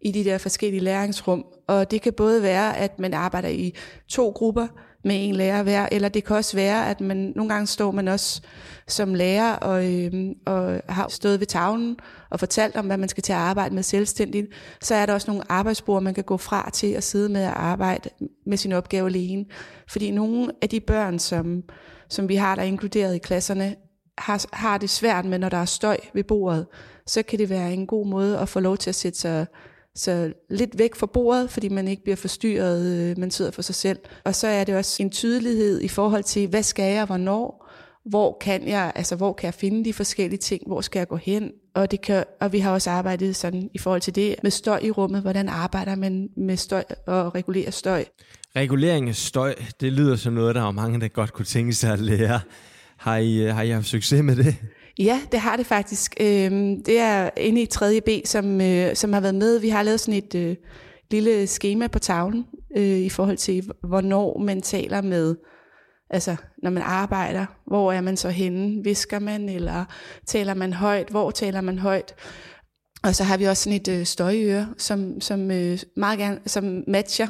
i 0.00 0.12
de 0.12 0.24
der 0.24 0.38
forskellige 0.38 0.80
læringsrum. 0.80 1.44
Og 1.68 1.90
det 1.90 2.02
kan 2.02 2.12
både 2.12 2.42
være, 2.42 2.76
at 2.76 2.98
man 2.98 3.14
arbejder 3.14 3.48
i 3.48 3.74
to 4.08 4.30
grupper 4.30 4.66
med 5.06 5.28
en 5.28 5.34
lærer 5.34 5.62
hver, 5.62 5.88
eller 5.92 6.08
det 6.08 6.24
kan 6.24 6.36
også 6.36 6.56
være, 6.56 6.90
at 6.90 7.00
man 7.00 7.32
nogle 7.36 7.52
gange 7.52 7.66
står 7.66 7.90
man 7.90 8.08
også 8.08 8.42
som 8.88 9.14
lærer 9.14 9.52
og, 9.52 9.94
øh, 9.94 10.12
og 10.46 10.80
har 10.88 11.08
stået 11.08 11.40
ved 11.40 11.46
tavlen 11.46 11.96
og 12.30 12.38
fortalt 12.38 12.76
om, 12.76 12.86
hvad 12.86 12.96
man 12.96 13.08
skal 13.08 13.22
til 13.22 13.32
at 13.32 13.38
arbejde 13.38 13.74
med 13.74 13.82
selvstændigt. 13.82 14.46
Så 14.80 14.94
er 14.94 15.06
der 15.06 15.12
også 15.14 15.30
nogle 15.30 15.52
arbejdsbord, 15.52 16.02
man 16.02 16.14
kan 16.14 16.24
gå 16.24 16.36
fra 16.36 16.70
til 16.70 16.92
at 16.92 17.04
sidde 17.04 17.28
med 17.28 17.42
at 17.42 17.52
arbejde 17.52 18.10
med 18.46 18.56
sin 18.56 18.72
opgave 18.72 19.08
alene. 19.08 19.44
Fordi 19.88 20.10
nogle 20.10 20.50
af 20.62 20.68
de 20.68 20.80
børn, 20.80 21.18
som, 21.18 21.62
som 22.08 22.28
vi 22.28 22.36
har 22.36 22.54
der 22.54 22.62
inkluderet 22.62 23.14
i 23.14 23.18
klasserne, 23.18 23.76
har, 24.18 24.44
har 24.52 24.78
det 24.78 24.90
svært 24.90 25.24
med, 25.24 25.38
når 25.38 25.48
der 25.48 25.56
er 25.56 25.64
støj 25.64 25.96
ved 26.14 26.24
bordet, 26.24 26.66
så 27.06 27.22
kan 27.22 27.38
det 27.38 27.50
være 27.50 27.72
en 27.72 27.86
god 27.86 28.06
måde 28.06 28.38
at 28.38 28.48
få 28.48 28.60
lov 28.60 28.76
til 28.76 28.90
at 28.90 28.94
sætte 28.94 29.18
sig 29.18 29.46
så 29.96 30.32
lidt 30.50 30.78
væk 30.78 30.94
fra 30.94 31.06
bordet, 31.06 31.50
fordi 31.50 31.68
man 31.68 31.88
ikke 31.88 32.02
bliver 32.02 32.16
forstyrret, 32.16 32.92
øh, 32.92 33.18
man 33.18 33.30
sidder 33.30 33.50
for 33.50 33.62
sig 33.62 33.74
selv. 33.74 33.98
Og 34.24 34.34
så 34.34 34.46
er 34.46 34.64
det 34.64 34.76
også 34.76 35.02
en 35.02 35.10
tydelighed 35.10 35.80
i 35.80 35.88
forhold 35.88 36.22
til, 36.22 36.48
hvad 36.48 36.62
skal 36.62 36.92
jeg, 36.92 37.04
hvornår, 37.04 37.66
hvor 38.04 38.36
kan 38.40 38.68
jeg, 38.68 38.92
altså 38.94 39.16
hvor 39.16 39.32
kan 39.32 39.46
jeg 39.46 39.54
finde 39.54 39.84
de 39.84 39.92
forskellige 39.92 40.38
ting, 40.38 40.62
hvor 40.66 40.80
skal 40.80 41.00
jeg 41.00 41.08
gå 41.08 41.16
hen, 41.16 41.50
og, 41.74 41.90
det 41.90 42.00
kan, 42.00 42.24
og 42.40 42.52
vi 42.52 42.58
har 42.58 42.72
også 42.72 42.90
arbejdet 42.90 43.36
sådan 43.36 43.70
i 43.74 43.78
forhold 43.78 44.00
til 44.00 44.14
det 44.14 44.34
med 44.42 44.50
støj 44.50 44.78
i 44.82 44.90
rummet, 44.90 45.22
hvordan 45.22 45.48
arbejder 45.48 45.94
man 45.94 46.28
med 46.36 46.56
støj 46.56 46.84
og 47.06 47.34
regulerer 47.34 47.70
støj. 47.70 48.04
Regulering 48.56 49.08
af 49.08 49.14
støj, 49.14 49.54
det 49.80 49.92
lyder 49.92 50.16
som 50.16 50.32
noget, 50.32 50.54
der 50.54 50.62
er 50.62 50.70
mange, 50.70 51.00
der 51.00 51.08
godt 51.08 51.32
kunne 51.32 51.44
tænke 51.44 51.72
sig 51.72 51.92
at 51.92 52.00
lære. 52.00 52.40
Har 52.96 53.16
I, 53.16 53.42
øh, 53.42 53.54
har 53.54 53.62
I 53.62 53.70
haft 53.70 53.86
succes 53.86 54.22
med 54.22 54.36
det? 54.36 54.56
Ja, 54.98 55.20
det 55.32 55.40
har 55.40 55.56
det 55.56 55.66
faktisk. 55.66 56.14
Øhm, 56.20 56.82
det 56.84 56.98
er 56.98 57.30
inde 57.36 57.62
i 57.62 57.66
3. 57.66 58.00
B, 58.00 58.08
som, 58.24 58.60
øh, 58.60 58.96
som 58.96 59.12
har 59.12 59.20
været 59.20 59.34
med. 59.34 59.58
Vi 59.58 59.68
har 59.68 59.82
lavet 59.82 60.00
sådan 60.00 60.22
et 60.22 60.34
øh, 60.34 60.56
lille 61.10 61.46
schema 61.46 61.86
på 61.86 61.98
tavlen, 61.98 62.46
øh, 62.76 62.98
i 62.98 63.08
forhold 63.08 63.36
til, 63.36 63.70
hvornår 63.82 64.38
man 64.38 64.62
taler 64.62 65.00
med, 65.00 65.36
altså 66.10 66.36
når 66.62 66.70
man 66.70 66.82
arbejder, 66.82 67.46
hvor 67.66 67.92
er 67.92 68.00
man 68.00 68.16
så 68.16 68.28
henne? 68.28 68.84
Visker 68.84 69.18
man, 69.18 69.48
eller 69.48 69.84
taler 70.26 70.54
man 70.54 70.72
højt? 70.72 71.08
Hvor 71.08 71.30
taler 71.30 71.60
man 71.60 71.78
højt? 71.78 72.14
Og 73.02 73.14
så 73.14 73.24
har 73.24 73.36
vi 73.36 73.44
også 73.44 73.62
sådan 73.62 73.80
et 73.80 73.88
øh, 73.88 74.06
støjøre, 74.06 74.68
som, 74.78 75.20
som 75.20 75.50
øh, 75.50 75.78
meget 75.96 76.18
gerne, 76.18 76.40
som 76.46 76.84
matcher 76.88 77.28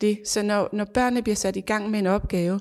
det. 0.00 0.18
Så 0.26 0.42
når, 0.42 0.68
når 0.72 0.84
børnene 0.94 1.22
bliver 1.22 1.36
sat 1.36 1.56
i 1.56 1.60
gang 1.60 1.90
med 1.90 1.98
en 1.98 2.06
opgave, 2.06 2.60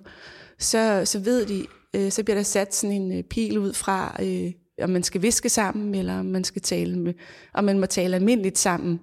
så, 0.59 1.01
så 1.05 1.19
ved 1.19 1.45
de, 1.45 1.65
øh, 1.95 2.11
så 2.11 2.23
bliver 2.23 2.35
der 2.35 2.43
sat 2.43 2.75
sådan 2.75 3.01
en 3.01 3.17
øh, 3.17 3.23
pil 3.23 3.57
ud 3.57 3.73
fra, 3.73 4.17
øh, 4.23 4.51
om 4.81 4.89
man 4.89 5.03
skal 5.03 5.21
viske 5.21 5.49
sammen, 5.49 5.95
eller 5.95 6.19
om 6.19 6.25
man 6.25 6.43
skal 6.43 6.61
tale 6.61 6.99
med, 6.99 7.13
om 7.53 7.63
man 7.63 7.79
må 7.79 7.85
tale 7.85 8.15
almindeligt 8.15 8.57
sammen, 8.57 8.99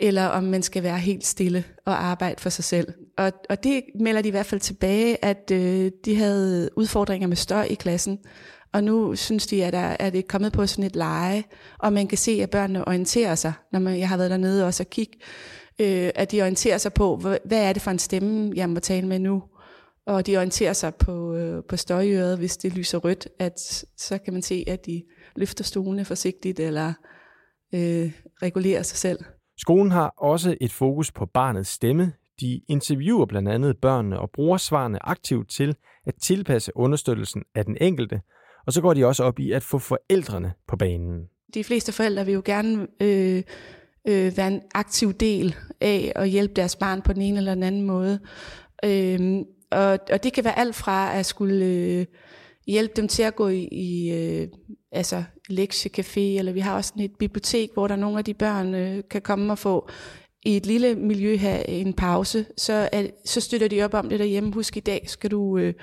eller 0.00 0.26
om 0.26 0.44
man 0.44 0.62
skal 0.62 0.82
være 0.82 0.98
helt 0.98 1.26
stille 1.26 1.64
og 1.86 2.04
arbejde 2.04 2.40
for 2.40 2.50
sig 2.50 2.64
selv. 2.64 2.88
Og, 3.18 3.32
og 3.50 3.64
det 3.64 3.82
melder 4.00 4.22
de 4.22 4.28
i 4.28 4.30
hvert 4.30 4.46
fald 4.46 4.60
tilbage, 4.60 5.24
at 5.24 5.50
øh, 5.52 5.90
de 6.04 6.16
havde 6.16 6.70
udfordringer 6.76 7.28
med 7.28 7.36
støj 7.36 7.62
i 7.62 7.74
klassen, 7.74 8.18
og 8.72 8.84
nu 8.84 9.16
synes 9.16 9.46
de, 9.46 9.64
at, 9.64 9.72
der, 9.72 9.96
at 9.98 10.12
det 10.12 10.18
er 10.18 10.28
kommet 10.28 10.52
på 10.52 10.66
sådan 10.66 10.84
et 10.84 10.96
leje, 10.96 11.44
og 11.78 11.92
man 11.92 12.06
kan 12.06 12.18
se, 12.18 12.40
at 12.42 12.50
børnene 12.50 12.88
orienterer 12.88 13.34
sig, 13.34 13.52
når 13.72 13.80
man, 13.80 13.98
jeg 13.98 14.08
har 14.08 14.16
været 14.16 14.30
dernede 14.30 14.66
også 14.66 14.82
og 14.82 14.90
kigge, 14.90 15.18
øh, 15.80 16.10
at 16.14 16.32
de 16.32 16.42
orienterer 16.42 16.78
sig 16.78 16.92
på, 16.92 17.16
hvad, 17.16 17.38
hvad 17.44 17.62
er 17.62 17.72
det 17.72 17.82
for 17.82 17.90
en 17.90 17.98
stemme, 17.98 18.52
jeg 18.54 18.70
må 18.70 18.80
tale 18.80 19.06
med 19.06 19.18
nu, 19.18 19.42
og 20.10 20.26
de 20.26 20.36
orienterer 20.36 20.72
sig 20.72 20.94
på, 20.94 21.34
øh, 21.34 21.62
på 21.68 21.76
støjøret, 21.76 22.38
hvis 22.38 22.56
det 22.56 22.76
lyser 22.76 22.98
rødt, 22.98 23.28
at 23.38 23.60
så 23.96 24.18
kan 24.24 24.32
man 24.32 24.42
se, 24.42 24.64
at 24.66 24.86
de 24.86 25.02
løfter 25.36 25.64
stolene 25.64 26.04
forsigtigt, 26.04 26.60
eller 26.60 26.92
øh, 27.74 28.12
regulerer 28.42 28.82
sig 28.82 28.98
selv. 28.98 29.18
Skolen 29.58 29.90
har 29.90 30.14
også 30.16 30.56
et 30.60 30.72
fokus 30.72 31.12
på 31.12 31.26
barnets 31.26 31.70
stemme. 31.70 32.12
De 32.40 32.60
interviewer 32.68 33.26
blandt 33.26 33.48
andet 33.48 33.76
børnene 33.82 34.20
og 34.20 34.30
bruger 34.30 34.56
svarene 34.56 35.06
aktivt 35.06 35.50
til 35.50 35.74
at 36.06 36.14
tilpasse 36.22 36.72
understøttelsen 36.76 37.42
af 37.54 37.64
den 37.64 37.76
enkelte, 37.80 38.20
og 38.66 38.72
så 38.72 38.80
går 38.80 38.94
de 38.94 39.06
også 39.06 39.24
op 39.24 39.38
i 39.38 39.52
at 39.52 39.62
få 39.62 39.78
forældrene 39.78 40.52
på 40.68 40.76
banen. 40.76 41.28
De 41.54 41.64
fleste 41.64 41.92
forældre 41.92 42.24
vil 42.24 42.34
jo 42.34 42.42
gerne 42.44 42.86
øh, 43.02 43.42
øh, 44.08 44.36
være 44.36 44.48
en 44.48 44.62
aktiv 44.74 45.12
del 45.12 45.54
af 45.80 46.12
at 46.16 46.28
hjælpe 46.28 46.54
deres 46.54 46.76
barn 46.76 47.02
på 47.02 47.12
den 47.12 47.22
ene 47.22 47.38
eller 47.38 47.54
den 47.54 47.62
anden 47.62 47.82
måde. 47.82 48.20
Øh, 48.84 49.44
og, 49.70 49.98
og 50.12 50.22
det 50.22 50.32
kan 50.32 50.44
være 50.44 50.58
alt 50.58 50.74
fra 50.74 51.18
at 51.18 51.26
skulle 51.26 51.64
øh, 51.64 52.06
hjælpe 52.66 52.92
dem 52.96 53.08
til 53.08 53.22
at 53.22 53.36
gå 53.36 53.48
i, 53.48 53.68
i 53.72 54.12
øh, 54.12 54.48
altså 54.92 55.22
lektiecafé, 55.50 56.20
eller 56.20 56.52
vi 56.52 56.60
har 56.60 56.76
også 56.76 56.92
et 57.00 57.16
bibliotek, 57.18 57.70
hvor 57.74 57.88
der 57.88 57.96
nogle 57.96 58.18
af 58.18 58.24
de 58.24 58.34
børn 58.34 58.74
øh, 58.74 59.02
kan 59.10 59.22
komme 59.22 59.52
og 59.52 59.58
få 59.58 59.88
i 60.42 60.56
et 60.56 60.66
lille 60.66 60.94
miljø 60.94 61.36
have 61.36 61.68
en 61.68 61.92
pause, 61.92 62.46
så, 62.56 62.88
er, 62.92 63.06
så 63.24 63.40
støtter 63.40 63.68
de 63.68 63.82
op 63.82 63.94
om 63.94 64.08
det 64.08 64.18
derhjemme. 64.18 64.52
Husk 64.52 64.76
i 64.76 64.80
dag 64.80 65.04
skal 65.08 65.30
du 65.30 65.58
øh, 65.58 65.74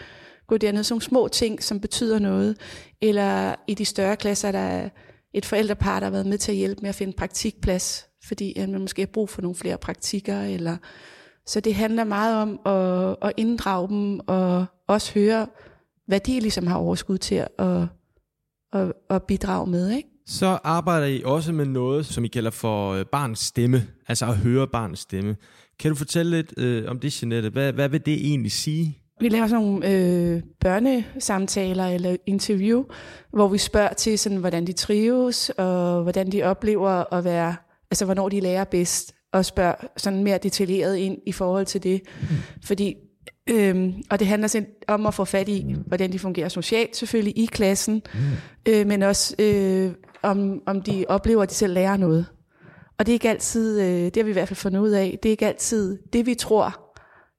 gå 0.48 0.58
derned. 0.58 0.84
Sådan 0.84 0.94
nogle 0.94 1.02
små 1.02 1.28
ting, 1.28 1.64
som 1.64 1.80
betyder 1.80 2.20
noget. 2.20 2.58
Eller 3.02 3.56
i 3.68 3.74
de 3.74 3.86
større 3.86 4.16
klasser, 4.16 4.52
der 4.52 4.60
er 4.60 4.90
et 5.34 5.46
forældrepar, 5.46 6.00
der 6.00 6.06
har 6.06 6.12
været 6.12 6.26
med 6.26 6.38
til 6.38 6.52
at 6.52 6.58
hjælpe 6.58 6.82
med 6.82 6.90
at 6.90 6.96
finde 6.96 7.14
praktikplads, 7.14 8.08
fordi 8.28 8.60
at 8.60 8.70
man 8.70 8.82
måske 8.82 9.02
har 9.02 9.08
brug 9.08 9.30
for 9.30 9.42
nogle 9.42 9.56
flere 9.56 9.78
praktikker. 9.78 10.42
Eller... 10.42 10.78
Så 11.48 11.60
det 11.60 11.76
handler 11.76 12.04
meget 12.04 12.42
om 12.42 12.60
at, 12.66 13.16
at 13.22 13.34
inddrage 13.38 13.88
dem, 13.88 14.20
og 14.28 14.66
også 14.88 15.14
høre, 15.14 15.48
hvad 16.08 16.20
de 16.20 16.40
ligesom 16.40 16.68
har 16.68 16.78
overskud 16.78 17.18
til 17.18 17.36
at, 17.36 17.50
at, 18.74 18.94
at 19.10 19.24
bidrage 19.24 19.68
med. 19.68 19.92
Ikke? 19.92 20.10
Så 20.26 20.60
arbejder 20.64 21.08
I 21.08 21.22
også 21.26 21.52
med 21.52 21.66
noget, 21.66 22.06
som 22.06 22.26
I 22.26 22.28
kalder 22.28 22.52
for 22.52 22.94
øh, 22.94 23.06
barns 23.06 23.40
stemme, 23.40 23.88
altså 24.08 24.26
at 24.26 24.38
høre 24.38 24.68
barns 24.68 25.00
stemme. 25.00 25.36
Kan 25.80 25.92
du 25.92 25.96
fortælle 25.96 26.32
lidt 26.32 26.54
øh, 26.58 26.84
om 26.88 27.00
det, 27.00 27.24
Jeanette? 27.24 27.50
Hvad, 27.50 27.74
hvad 27.74 27.90
vil 27.90 28.06
det 28.06 28.14
egentlig 28.14 28.52
sige? 28.52 28.98
Vi 29.20 29.30
laver 29.30 29.48
sådan 29.48 29.66
nogle 29.66 29.92
øh, 29.92 30.42
børnesamtaler 30.60 31.86
eller 31.86 32.16
interview, 32.26 32.84
hvor 33.34 33.48
vi 33.48 33.58
spørger 33.58 33.94
til, 33.94 34.20
sådan, 34.20 34.38
hvordan 34.38 34.68
de 34.68 34.74
trives, 34.74 35.50
og 35.50 36.04
hvordan 36.04 36.32
de 36.32 36.44
oplever 36.44 37.14
at 37.14 37.24
være, 37.24 37.56
altså 37.92 38.06
hvornår 38.06 38.30
de 38.30 38.40
lærer 38.40 38.64
bedst, 38.64 39.17
og 39.38 39.46
spørger 39.46 39.76
sådan 39.98 40.24
mere 40.24 40.38
detaljeret 40.38 40.98
ind 40.98 41.18
i 41.26 41.32
forhold 41.32 41.66
til 41.66 41.84
det. 41.84 42.02
Mm. 42.22 42.28
Fordi, 42.64 42.96
øhm, 43.50 43.94
og 44.10 44.20
det 44.20 44.28
handler 44.28 44.64
om 44.88 45.06
at 45.06 45.14
få 45.14 45.26
fat 45.26 45.50
i, 45.50 45.76
hvordan 45.86 46.12
de 46.12 46.20
fungerer 46.20 46.50
socialt, 46.50 46.96
selvfølgelig 46.96 47.38
i 47.38 47.46
klassen, 47.46 48.02
mm. 48.14 48.20
øh, 48.72 48.88
men 48.88 49.04
også 49.04 49.36
øh, 49.40 49.92
om, 50.22 50.62
om 50.66 50.82
de 50.82 51.06
oplever, 51.08 51.44
at 51.44 51.50
de 51.50 51.56
selv 51.56 51.74
lærer 51.74 51.98
noget. 51.98 52.26
Og 52.98 53.06
det 53.06 53.12
er 53.12 53.14
ikke 53.16 53.30
altid, 53.30 53.82
øh, 53.82 54.06
det 54.06 54.16
har 54.16 54.24
vi 54.24 54.30
i 54.30 54.34
hvert 54.34 54.48
fald 54.48 54.58
fundet 54.58 54.80
ud 54.80 54.90
af, 54.90 55.20
det 55.24 55.30
er 55.30 55.32
ikke 55.32 55.48
altid 55.48 55.98
det, 56.14 56.26
vi 56.26 56.36
tror, 56.36 56.88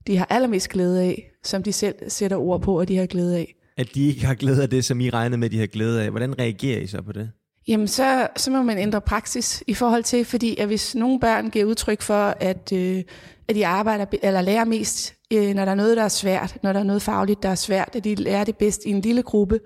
de 0.06 0.16
har 0.16 0.26
allermest 0.30 0.68
glæde 0.68 1.02
af, 1.02 1.30
som 1.44 1.62
de 1.62 1.72
selv 1.72 1.94
sætter 2.08 2.36
ord 2.36 2.62
på, 2.62 2.78
at 2.78 2.88
de 2.88 2.96
har 2.96 3.06
glæde 3.06 3.36
af. 3.36 3.54
At 3.76 3.88
de 3.94 4.08
ikke 4.08 4.26
har 4.26 4.34
glæde 4.34 4.62
af 4.62 4.70
det, 4.70 4.84
som 4.84 5.00
I 5.00 5.10
regnede 5.10 5.38
med, 5.38 5.50
de 5.50 5.58
har 5.58 5.66
glæde 5.66 6.02
af. 6.02 6.10
Hvordan 6.10 6.38
reagerer 6.38 6.80
I 6.80 6.86
så 6.86 7.02
på 7.02 7.12
det? 7.12 7.30
Jamen, 7.68 7.88
så, 7.88 8.28
så 8.36 8.50
må 8.50 8.62
man 8.62 8.78
ændre 8.78 9.00
praksis 9.00 9.64
i 9.66 9.74
forhold 9.74 10.04
til, 10.04 10.24
fordi 10.24 10.56
at 10.56 10.66
hvis 10.66 10.94
nogle 10.94 11.20
børn 11.20 11.50
giver 11.50 11.64
udtryk 11.64 12.02
for, 12.02 12.34
at, 12.40 12.72
øh, 12.72 13.02
at 13.48 13.54
de 13.54 13.66
arbejder 13.66 14.06
eller 14.22 14.40
lærer 14.40 14.64
mest, 14.64 15.14
øh, 15.32 15.54
når 15.54 15.64
der 15.64 15.72
er 15.72 15.76
noget, 15.76 15.96
der 15.96 16.02
er 16.02 16.08
svært, 16.08 16.58
når 16.62 16.72
der 16.72 16.80
er 16.80 16.84
noget 16.84 17.02
fagligt, 17.02 17.42
der 17.42 17.48
er 17.48 17.54
svært, 17.54 17.90
at 17.92 18.04
de 18.04 18.14
lærer 18.14 18.44
det 18.44 18.56
bedst 18.56 18.84
i 18.84 18.90
en 18.90 19.00
lille 19.00 19.22
gruppe, 19.22 19.60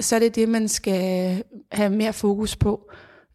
så 0.00 0.16
er 0.16 0.20
det 0.20 0.34
det, 0.34 0.48
man 0.48 0.68
skal 0.68 1.42
have 1.72 1.90
mere 1.90 2.12
fokus 2.12 2.56
på. 2.56 2.90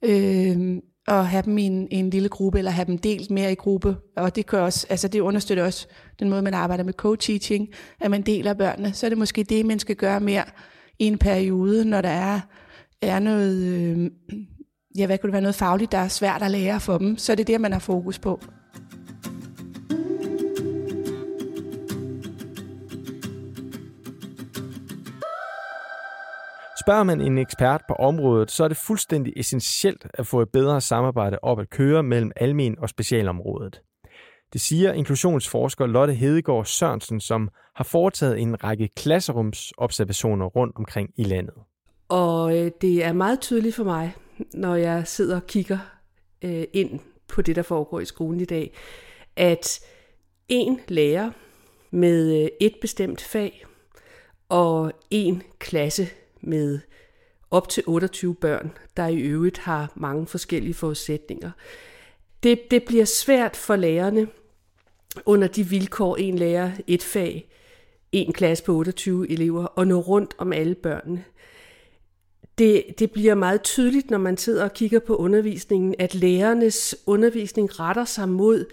Øh, 0.06 0.78
og 1.08 1.28
have 1.28 1.44
dem 1.44 1.58
i 1.58 1.64
en, 1.64 1.88
i 1.92 1.96
en 1.96 2.10
lille 2.10 2.30
gruppe, 2.30 2.58
eller 2.58 2.72
have 2.72 2.86
dem 2.86 2.98
delt 2.98 3.32
mere 3.32 3.52
i 3.52 3.56
gruppe. 3.56 3.98
Og 4.18 4.36
det, 4.36 4.46
kan 4.46 4.60
også, 4.60 4.88
altså 4.90 5.08
det 5.08 5.20
understøtter 5.20 5.64
også 5.64 5.88
den 6.20 6.30
måde, 6.30 6.42
man 6.42 6.54
arbejder 6.54 6.84
med 6.84 6.94
co-teaching, 7.02 7.68
at 8.00 8.12
man 8.12 8.22
deler 8.22 8.54
børnene. 8.54 8.94
Så 8.94 9.06
er 9.06 9.10
det 9.10 9.18
måske 9.18 9.44
det, 9.44 9.66
man 9.66 9.80
skal 9.80 9.96
gøre 9.96 10.20
mere 10.20 10.44
i 11.00 11.06
en 11.06 11.18
periode, 11.18 11.86
når 11.86 12.02
der 12.02 12.10
er, 12.10 12.40
er 13.02 13.20
noget, 13.20 13.64
øh, 13.64 14.12
ja, 14.98 15.06
hvad 15.06 15.18
kunne 15.18 15.28
det 15.28 15.34
være, 15.34 15.42
noget 15.42 15.56
fagligt, 15.56 15.92
der 15.92 15.98
er 15.98 16.08
svært 16.08 16.42
at 16.42 16.52
lære 16.52 16.80
for 16.80 16.98
dem. 16.98 17.18
Så 17.18 17.32
er 17.32 17.36
det 17.36 17.48
det, 17.48 17.62
man 17.62 17.72
har 17.72 17.80
fokus 17.80 18.20
på. 18.20 18.40
Spørger 26.86 27.04
man 27.04 27.22
en 27.22 27.38
ekspert 27.38 27.82
på 27.88 27.94
området, 27.94 28.52
så 28.52 28.64
er 28.64 28.68
det 28.68 28.78
fuldstændig 28.78 29.34
essentielt 29.36 30.08
at 30.14 30.28
få 30.28 30.42
et 30.42 30.50
bedre 30.54 30.82
samarbejde 30.82 31.40
op 31.42 31.60
at 31.60 31.70
køre 31.70 32.04
mellem 32.04 32.32
almen 32.36 32.80
og 32.80 32.90
specialområdet. 32.90 33.82
Det 34.54 34.62
siger 34.62 34.94
inklusionsforsker 34.94 35.86
Lotte 35.86 36.14
Hedegaard 36.14 36.66
Sørensen, 36.66 37.20
som 37.20 37.50
har 37.76 37.84
foretaget 37.84 38.40
en 38.40 38.64
række 38.64 38.90
klasserumsobservationer 38.96 40.46
rundt 40.46 40.76
omkring 40.76 41.10
i 41.18 41.24
landet. 41.24 41.56
Og 42.08 42.58
øh, 42.58 42.72
det 42.82 43.04
er 43.04 43.14
meget 43.14 43.40
tydeligt 43.40 43.76
for 43.76 43.84
mig, 43.84 44.16
når 44.54 44.76
jeg 44.76 45.08
sidder 45.08 45.36
og 45.36 45.48
kigger 45.48 45.78
øh, 46.42 46.64
ind 46.74 47.00
på 47.28 47.42
det, 47.42 47.56
der 47.56 47.62
foregår 47.62 48.00
i 48.00 48.06
skolen 48.06 48.42
i 48.42 48.46
dag, 48.46 48.74
at 49.36 49.80
en 50.48 50.80
lærer 50.88 51.32
med 51.92 52.44
øh, 52.44 52.50
et 52.60 52.76
bestemt 52.82 53.22
fag 53.22 53.66
og 54.50 54.92
en 55.10 55.44
klasse 55.60 56.10
med 56.42 56.80
op 57.52 57.70
til 57.70 57.84
28 57.88 58.36
børn, 58.36 58.72
der 58.98 59.08
i 59.08 59.18
øvrigt 59.18 59.58
har 59.58 59.92
mange 59.96 60.28
forskellige 60.28 60.74
forudsætninger. 60.74 61.52
Det, 62.44 62.72
det 62.72 62.84
bliver 62.84 63.06
svært 63.06 63.56
for 63.56 63.76
lærerne 63.76 64.28
under 65.26 65.48
de 65.48 65.64
vilkår, 65.64 66.16
en 66.16 66.36
lærer 66.36 66.72
et 66.88 67.04
fag, 67.04 67.50
en 68.12 68.34
klasse 68.34 68.64
på 68.64 68.74
28 68.74 69.32
elever, 69.32 69.66
og 69.66 69.88
nå 69.88 70.00
rundt 70.00 70.36
om 70.38 70.54
alle 70.54 70.76
børnene. 70.76 71.24
Det, 72.58 72.84
det 73.00 73.12
bliver 73.12 73.36
meget 73.36 73.62
tydeligt, 73.62 74.10
når 74.10 74.18
man 74.18 74.38
sidder 74.38 74.64
og 74.64 74.74
kigger 74.74 75.00
på 75.00 75.16
undervisningen, 75.16 75.96
at 76.00 76.16
lærernes 76.16 76.96
undervisning 77.06 77.80
retter 77.80 78.06
sig 78.06 78.30
mod 78.30 78.66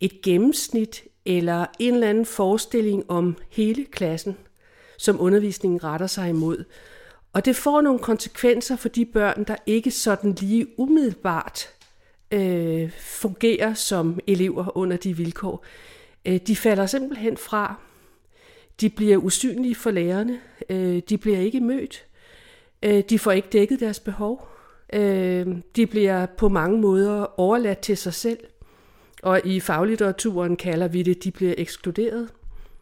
et 0.00 0.22
gennemsnit 0.22 1.04
eller 1.24 1.66
en 1.78 1.94
eller 1.94 2.08
anden 2.08 2.26
forestilling 2.26 3.10
om 3.10 3.36
hele 3.50 3.84
klassen, 3.84 4.36
som 4.98 5.20
undervisningen 5.20 5.84
retter 5.84 6.06
sig 6.06 6.28
imod. 6.28 6.64
Og 7.32 7.44
det 7.44 7.56
får 7.56 7.80
nogle 7.80 7.98
konsekvenser 7.98 8.76
for 8.76 8.88
de 8.88 9.04
børn, 9.04 9.44
der 9.44 9.56
ikke 9.66 9.90
sådan 9.90 10.32
lige 10.40 10.66
umiddelbart 10.80 11.68
øh, 12.30 12.90
fungerer 12.98 13.74
som 13.74 14.20
elever 14.26 14.76
under 14.76 14.96
de 14.96 15.16
vilkår. 15.16 15.64
Øh, 16.24 16.40
de 16.46 16.56
falder 16.56 16.86
simpelthen 16.86 17.36
fra. 17.36 17.74
De 18.80 18.90
bliver 18.90 19.16
usynlige 19.16 19.74
for 19.74 19.90
lærerne. 19.90 20.40
Øh, 20.70 21.02
de 21.08 21.18
bliver 21.18 21.38
ikke 21.38 21.60
mødt. 21.60 22.04
Øh, 22.84 23.02
de 23.10 23.18
får 23.18 23.32
ikke 23.32 23.48
dækket 23.52 23.80
deres 23.80 24.00
behov. 24.00 24.48
Øh, 24.92 25.46
de 25.76 25.86
bliver 25.86 26.26
på 26.26 26.48
mange 26.48 26.80
måder 26.80 27.40
overladt 27.40 27.78
til 27.78 27.96
sig 27.96 28.14
selv. 28.14 28.38
Og 29.22 29.40
i 29.44 29.60
faglitteraturen 29.60 30.56
kalder 30.56 30.88
vi 30.88 31.02
det, 31.02 31.24
de 31.24 31.30
bliver 31.30 31.54
ekskluderet. 31.58 32.28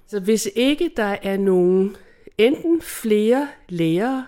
Så 0.06 0.20
hvis 0.20 0.48
ikke 0.54 0.90
der 0.96 1.16
er 1.22 1.36
nogen 1.36 1.96
enten 2.38 2.80
flere 2.82 3.48
lærere, 3.68 4.26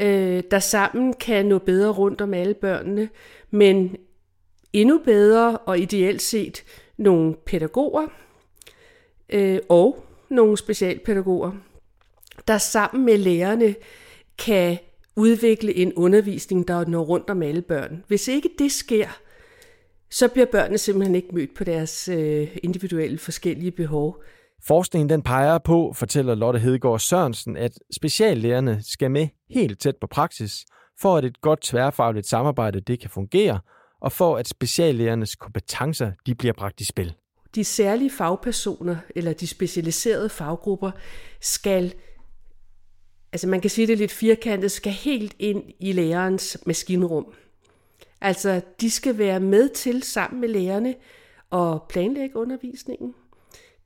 øh, 0.00 0.42
der 0.50 0.58
sammen 0.58 1.12
kan 1.12 1.46
nå 1.46 1.58
bedre 1.58 1.90
rundt 1.90 2.20
om 2.20 2.34
alle 2.34 2.54
børnene, 2.54 3.08
men 3.50 3.96
endnu 4.72 5.00
bedre 5.04 5.56
og 5.56 5.78
ideelt 5.78 6.22
set 6.22 6.64
nogle 6.96 7.34
pædagoger, 7.34 8.06
øh, 9.28 9.58
og 9.68 10.04
nogle 10.28 10.56
specialpædagoger, 10.56 11.52
der 12.48 12.58
sammen 12.58 13.04
med 13.04 13.18
lærerne 13.18 13.74
kan 14.38 14.78
udvikle 15.16 15.74
en 15.74 15.92
undervisning, 15.94 16.68
der 16.68 16.86
når 16.86 17.02
rundt 17.02 17.30
om 17.30 17.42
alle 17.42 17.62
børn. 17.62 18.04
Hvis 18.08 18.28
ikke 18.28 18.50
det 18.58 18.72
sker, 18.72 19.08
så 20.10 20.28
bliver 20.28 20.46
børnene 20.52 20.78
simpelthen 20.78 21.14
ikke 21.14 21.28
mødt 21.32 21.54
på 21.56 21.64
deres 21.64 22.08
øh, 22.08 22.48
individuelle 22.62 23.18
forskellige 23.18 23.70
behov. 23.70 24.22
Forskningen 24.62 25.08
den 25.08 25.22
peger 25.22 25.58
på, 25.58 25.92
fortæller 25.96 26.34
Lotte 26.34 26.58
Hedegaard 26.58 26.98
Sørensen, 26.98 27.56
at 27.56 27.72
speciallærerne 27.92 28.80
skal 28.82 29.10
med 29.10 29.28
helt 29.50 29.80
tæt 29.80 29.96
på 30.00 30.06
praksis, 30.06 30.64
for 31.00 31.16
at 31.16 31.24
et 31.24 31.40
godt 31.40 31.60
tværfagligt 31.62 32.26
samarbejde 32.26 32.80
det 32.80 33.00
kan 33.00 33.10
fungere, 33.10 33.60
og 34.00 34.12
for 34.12 34.36
at 34.36 34.48
speciallærernes 34.48 35.34
kompetencer 35.34 36.12
de 36.26 36.34
bliver 36.34 36.52
bragt 36.52 36.80
i 36.80 36.84
spil. 36.84 37.14
De 37.54 37.64
særlige 37.64 38.10
fagpersoner, 38.10 38.96
eller 39.16 39.32
de 39.32 39.46
specialiserede 39.46 40.28
faggrupper, 40.28 40.90
skal, 41.40 41.94
altså 43.32 43.48
man 43.48 43.60
kan 43.60 43.70
sige 43.70 43.86
det 43.86 43.98
lidt 43.98 44.12
firkantet, 44.12 44.70
skal 44.72 44.92
helt 44.92 45.36
ind 45.38 45.62
i 45.80 45.92
lærerens 45.92 46.58
maskinrum. 46.66 47.34
Altså, 48.20 48.60
de 48.80 48.90
skal 48.90 49.18
være 49.18 49.40
med 49.40 49.68
til 49.68 50.02
sammen 50.02 50.40
med 50.40 50.48
lærerne 50.48 50.94
og 51.50 51.86
planlægge 51.88 52.36
undervisningen. 52.36 53.14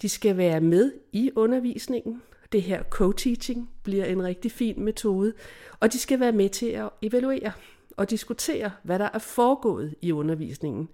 De 0.02 0.08
skal 0.08 0.36
være 0.36 0.60
med 0.60 0.92
i 1.12 1.30
undervisningen. 1.36 2.22
Det 2.52 2.62
her 2.62 2.82
co-teaching 2.82 3.70
bliver 3.82 4.04
en 4.04 4.22
rigtig 4.22 4.52
fin 4.52 4.84
metode. 4.84 5.32
Og 5.80 5.92
de 5.92 5.98
skal 5.98 6.20
være 6.20 6.32
med 6.32 6.48
til 6.48 6.66
at 6.66 6.88
evaluere 7.02 7.52
og 7.96 8.10
diskutere, 8.10 8.70
hvad 8.82 8.98
der 8.98 9.08
er 9.14 9.18
foregået 9.18 9.94
i 10.02 10.12
undervisningen. 10.12 10.88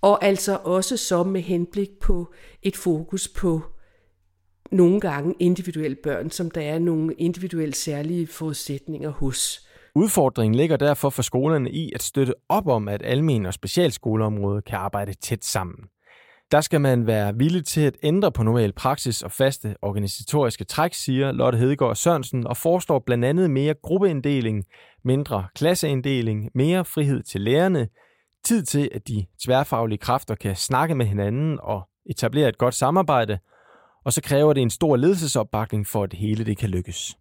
Og 0.00 0.24
altså 0.24 0.58
også 0.64 0.96
så 0.96 1.22
med 1.22 1.40
henblik 1.40 1.98
på 1.98 2.32
et 2.62 2.76
fokus 2.76 3.28
på 3.28 3.62
nogle 4.74 5.00
gange 5.00 5.34
individuelle 5.40 5.96
børn, 6.02 6.30
som 6.30 6.50
der 6.50 6.60
er 6.60 6.78
nogle 6.78 7.14
individuelle 7.14 7.74
særlige 7.74 8.26
forudsætninger 8.26 9.10
hos. 9.10 9.60
Udfordringen 9.94 10.54
ligger 10.54 10.76
derfor 10.76 11.10
for 11.10 11.22
skolerne 11.22 11.70
i 11.70 11.92
at 11.94 12.02
støtte 12.02 12.34
op 12.48 12.66
om, 12.68 12.88
at 12.88 13.02
almen- 13.04 13.46
og 13.46 13.54
specialskoleområdet 13.54 14.64
kan 14.64 14.78
arbejde 14.78 15.14
tæt 15.14 15.44
sammen. 15.44 15.76
Der 16.50 16.60
skal 16.60 16.80
man 16.80 17.06
være 17.06 17.34
villig 17.34 17.64
til 17.64 17.80
at 17.80 17.96
ændre 18.02 18.32
på 18.32 18.42
normal 18.42 18.72
praksis 18.72 19.22
og 19.22 19.32
faste 19.32 19.76
organisatoriske 19.82 20.64
træk, 20.64 20.94
siger 20.94 21.32
Lotte 21.32 21.58
Hedegaard 21.58 21.96
Sørensen, 21.96 22.46
og 22.46 22.56
forestår 22.56 22.98
blandt 23.06 23.24
andet 23.24 23.50
mere 23.50 23.74
gruppeinddeling, 23.82 24.64
mindre 25.04 25.46
klasseinddeling, 25.54 26.50
mere 26.54 26.84
frihed 26.84 27.22
til 27.22 27.40
lærerne, 27.40 27.88
tid 28.44 28.62
til, 28.62 28.90
at 28.94 29.08
de 29.08 29.26
tværfaglige 29.44 29.98
kræfter 29.98 30.34
kan 30.34 30.56
snakke 30.56 30.94
med 30.94 31.06
hinanden 31.06 31.58
og 31.62 31.82
etablere 32.10 32.48
et 32.48 32.58
godt 32.58 32.74
samarbejde, 32.74 33.38
og 34.04 34.12
så 34.12 34.22
kræver 34.22 34.52
det 34.52 34.60
en 34.60 34.70
stor 34.70 34.96
ledelsesopbakning 34.96 35.86
for, 35.86 36.02
at 36.02 36.10
det 36.10 36.18
hele 36.18 36.44
det 36.44 36.56
kan 36.56 36.70
lykkes. 36.70 37.18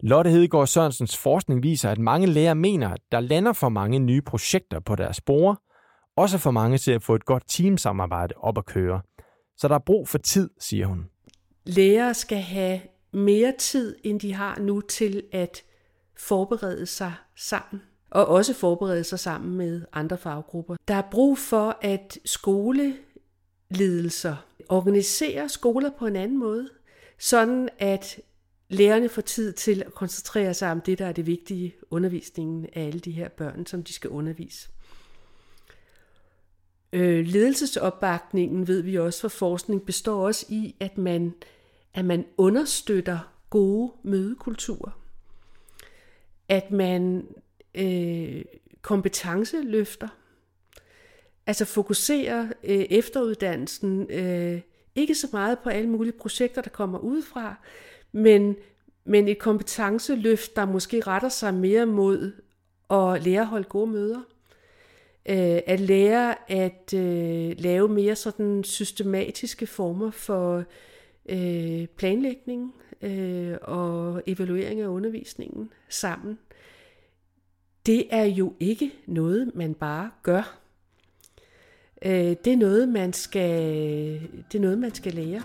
Lotte 0.00 0.30
Hedegaard 0.30 0.66
Sørensens 0.66 1.16
forskning 1.16 1.62
viser, 1.62 1.90
at 1.90 1.98
mange 1.98 2.26
lærere 2.26 2.54
mener, 2.54 2.88
at 2.88 3.00
der 3.12 3.20
lander 3.20 3.52
for 3.52 3.68
mange 3.68 3.98
nye 3.98 4.22
projekter 4.22 4.80
på 4.80 4.96
deres 4.96 5.16
spore, 5.16 5.56
også 6.16 6.38
for 6.38 6.50
mange 6.50 6.78
til 6.78 6.92
at 6.92 7.02
få 7.02 7.14
et 7.14 7.24
godt 7.24 7.44
teamsamarbejde 7.48 8.34
op 8.36 8.58
at 8.58 8.66
køre. 8.66 9.00
Så 9.56 9.68
der 9.68 9.74
er 9.74 9.84
brug 9.86 10.08
for 10.08 10.18
tid, 10.18 10.50
siger 10.60 10.86
hun. 10.86 11.04
Lærere 11.64 12.14
skal 12.14 12.38
have 12.38 12.80
mere 13.12 13.52
tid, 13.58 13.96
end 14.04 14.20
de 14.20 14.32
har 14.32 14.58
nu 14.58 14.80
til 14.80 15.22
at 15.32 15.62
forberede 16.16 16.86
sig 16.86 17.12
sammen 17.36 17.82
og 18.10 18.28
også 18.28 18.54
forberede 18.54 19.04
sig 19.04 19.18
sammen 19.18 19.56
med 19.56 19.82
andre 19.92 20.18
faggrupper. 20.18 20.76
Der 20.88 20.94
er 20.94 21.02
brug 21.10 21.38
for, 21.38 21.78
at 21.82 22.18
skole 22.24 22.94
lidelser 23.70 24.36
organiserer 24.68 25.48
skoler 25.48 25.90
på 25.98 26.06
en 26.06 26.16
anden 26.16 26.38
måde, 26.38 26.68
sådan 27.18 27.68
at 27.78 28.20
lærerne 28.68 29.08
får 29.08 29.22
tid 29.22 29.52
til 29.52 29.82
at 29.86 29.94
koncentrere 29.94 30.54
sig 30.54 30.70
om 30.70 30.80
det, 30.80 30.98
der 30.98 31.06
er 31.06 31.12
det 31.12 31.26
vigtige, 31.26 31.74
undervisningen 31.90 32.66
af 32.72 32.86
alle 32.86 33.00
de 33.00 33.10
her 33.10 33.28
børn, 33.28 33.66
som 33.66 33.82
de 33.82 33.92
skal 33.92 34.10
undervise. 34.10 34.68
Øh, 36.92 37.26
ledelsesopbakningen, 37.26 38.68
ved 38.68 38.82
vi 38.82 38.98
også 38.98 39.20
fra 39.20 39.28
forskning, 39.28 39.86
består 39.86 40.26
også 40.26 40.46
i, 40.48 40.74
at 40.80 40.98
man, 40.98 41.34
at 41.94 42.04
man 42.04 42.24
understøtter 42.36 43.18
gode 43.50 43.92
mødekulturer. 44.02 45.00
At 46.48 46.70
man 46.70 47.26
øh, 47.74 48.44
kompetenceløfter, 48.82 50.08
altså 51.46 51.64
fokuserer 51.64 52.48
øh, 52.64 52.84
efteruddannelsen 52.90 54.10
øh, 54.10 54.60
ikke 54.94 55.14
så 55.14 55.28
meget 55.32 55.58
på 55.58 55.68
alle 55.68 55.88
mulige 55.90 56.18
projekter, 56.18 56.62
der 56.62 56.70
kommer 56.70 56.98
udefra, 56.98 57.54
men, 58.12 58.56
men 59.04 59.28
et 59.28 59.38
kompetenceløft, 59.38 60.56
der 60.56 60.64
måske 60.64 61.00
retter 61.00 61.28
sig 61.28 61.54
mere 61.54 61.86
mod 61.86 62.32
at 62.90 63.22
lære 63.22 63.40
at 63.40 63.46
holde 63.46 63.68
gode 63.68 63.90
møder. 63.90 64.20
Øh, 65.28 65.60
at 65.66 65.80
lære 65.80 66.50
at 66.50 66.94
øh, 66.94 67.54
lave 67.58 67.88
mere 67.88 68.16
sådan 68.16 68.64
systematiske 68.64 69.66
former 69.66 70.10
for 70.10 70.64
øh, 71.28 71.86
planlægning 71.86 72.74
øh, 73.02 73.56
og 73.62 74.22
evaluering 74.26 74.80
af 74.80 74.86
undervisningen 74.86 75.72
sammen. 75.88 76.38
Det 77.86 78.06
er 78.10 78.24
jo 78.24 78.54
ikke 78.60 78.92
noget, 79.06 79.50
man 79.54 79.74
bare 79.74 80.10
gør. 80.22 80.65
Øh, 82.04 82.12
det 82.12 82.46
er 82.46 82.56
noget, 82.56 82.88
man 82.88 83.12
skal, 83.12 83.50
det 84.52 84.58
er 84.58 84.60
noget, 84.60 84.78
man 84.78 84.94
skal 84.94 85.12
lære. 85.14 85.42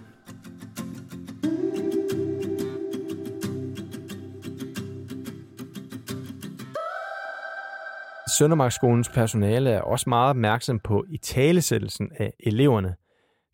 Søndermarkskolens 8.37 9.09
personale 9.09 9.69
er 9.69 9.81
også 9.81 10.09
meget 10.09 10.29
opmærksom 10.29 10.79
på 10.79 11.05
i 11.09 11.17
talesættelsen 11.17 12.11
af 12.19 12.33
eleverne. 12.39 12.95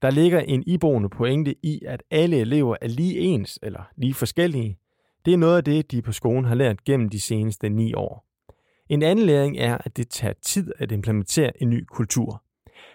Der 0.02 0.10
ligger 0.10 0.40
en 0.40 0.64
iboende 0.68 1.10
pointe 1.10 1.56
i, 1.64 1.82
at 1.88 2.04
alle 2.12 2.38
elever 2.38 2.76
er 2.82 2.88
lige 2.88 3.20
ens 3.20 3.60
eller 3.64 3.90
lige 3.96 4.14
forskellige. 4.14 4.80
Det 5.26 5.34
er 5.34 5.38
noget 5.38 5.58
af 5.58 5.64
det, 5.64 5.92
de 5.92 6.02
på 6.02 6.12
skolen 6.12 6.46
har 6.46 6.56
lært 6.56 6.84
gennem 6.84 7.10
de 7.10 7.20
seneste 7.20 7.70
ni 7.70 7.94
år. 7.94 8.26
En 8.90 9.04
anden 9.04 9.26
læring 9.26 9.58
er, 9.58 9.78
at 9.78 9.98
det 9.98 10.10
tager 10.10 10.34
tid 10.42 10.72
at 10.80 10.92
implementere 10.92 11.62
en 11.62 11.70
ny 11.70 11.86
kultur. 11.86 12.44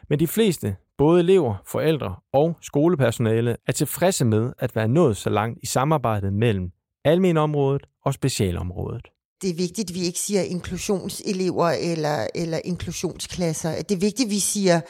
Men 0.08 0.20
de 0.20 0.26
fleste, 0.26 0.76
både 0.98 1.20
elever, 1.20 1.54
forældre 1.66 2.16
og 2.32 2.56
skolepersonale, 2.60 3.56
er 3.66 3.72
tilfredse 3.72 4.24
med 4.24 4.52
at 4.58 4.76
være 4.76 4.88
nået 4.88 5.16
så 5.16 5.30
langt 5.30 5.58
i 5.62 5.66
samarbejdet 5.66 6.32
mellem 6.32 6.70
almenområdet 7.04 7.82
og 8.04 8.14
specialområdet 8.14 9.12
det 9.42 9.50
er 9.50 9.54
vigtigt, 9.54 9.90
at 9.90 9.94
vi 9.94 10.00
ikke 10.00 10.18
siger 10.18 10.42
inklusionselever 10.42 11.68
eller, 11.68 12.26
eller 12.34 12.60
inklusionsklasser. 12.64 13.82
Det 13.82 13.94
er 13.94 13.98
vigtigt, 13.98 14.26
at 14.26 14.30
vi 14.30 14.38
siger, 14.38 14.80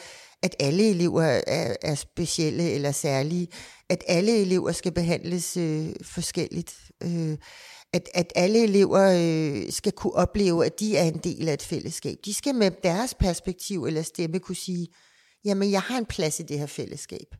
at 0.43 0.55
alle 0.59 0.89
elever 0.89 1.23
er, 1.47 1.75
er 1.81 1.95
specielle 1.95 2.71
eller 2.71 2.91
særlige. 2.91 3.47
At 3.89 4.03
alle 4.07 4.41
elever 4.41 4.71
skal 4.71 4.91
behandles 4.91 5.57
øh, 5.57 5.89
forskelligt. 6.03 6.75
Øh, 7.03 7.37
at, 7.93 8.09
at 8.13 8.33
alle 8.35 8.63
elever 8.63 9.01
øh, 9.01 9.71
skal 9.71 9.91
kunne 9.91 10.13
opleve, 10.13 10.65
at 10.65 10.79
de 10.79 10.97
er 10.97 11.03
en 11.03 11.17
del 11.17 11.49
af 11.49 11.53
et 11.53 11.61
fællesskab. 11.61 12.17
De 12.25 12.33
skal 12.33 12.55
med 12.55 12.71
deres 12.83 13.13
perspektiv 13.13 13.85
eller 13.85 14.01
stemme 14.01 14.39
kunne 14.39 14.55
sige, 14.55 14.87
jamen 15.45 15.71
jeg 15.71 15.81
har 15.81 15.97
en 15.97 16.05
plads 16.05 16.39
i 16.39 16.43
det 16.43 16.59
her 16.59 16.65
fællesskab. 16.65 17.35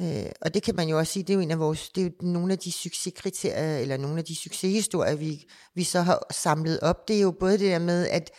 Øh, 0.00 0.30
og 0.40 0.54
det 0.54 0.62
kan 0.62 0.76
man 0.76 0.88
jo 0.88 0.98
også 0.98 1.12
sige, 1.12 1.22
det 1.22 1.30
er 1.30 1.34
jo 1.34 1.40
en 1.40 1.50
af 1.50 1.58
vores, 1.58 1.88
det 1.88 2.00
er 2.00 2.04
jo 2.04 2.10
nogle 2.20 2.52
af 2.52 2.58
de 2.58 2.72
succeskriterier, 2.72 3.78
eller 3.78 3.96
nogle 3.96 4.18
af 4.18 4.24
de 4.24 4.36
succeshistorier, 4.36 5.14
vi, 5.14 5.44
vi 5.74 5.84
så 5.84 6.00
har 6.00 6.26
samlet 6.32 6.80
op. 6.80 7.08
Det 7.08 7.16
er 7.16 7.20
jo 7.20 7.30
både 7.30 7.52
det 7.52 7.70
der 7.70 7.78
med, 7.78 8.08
at 8.08 8.30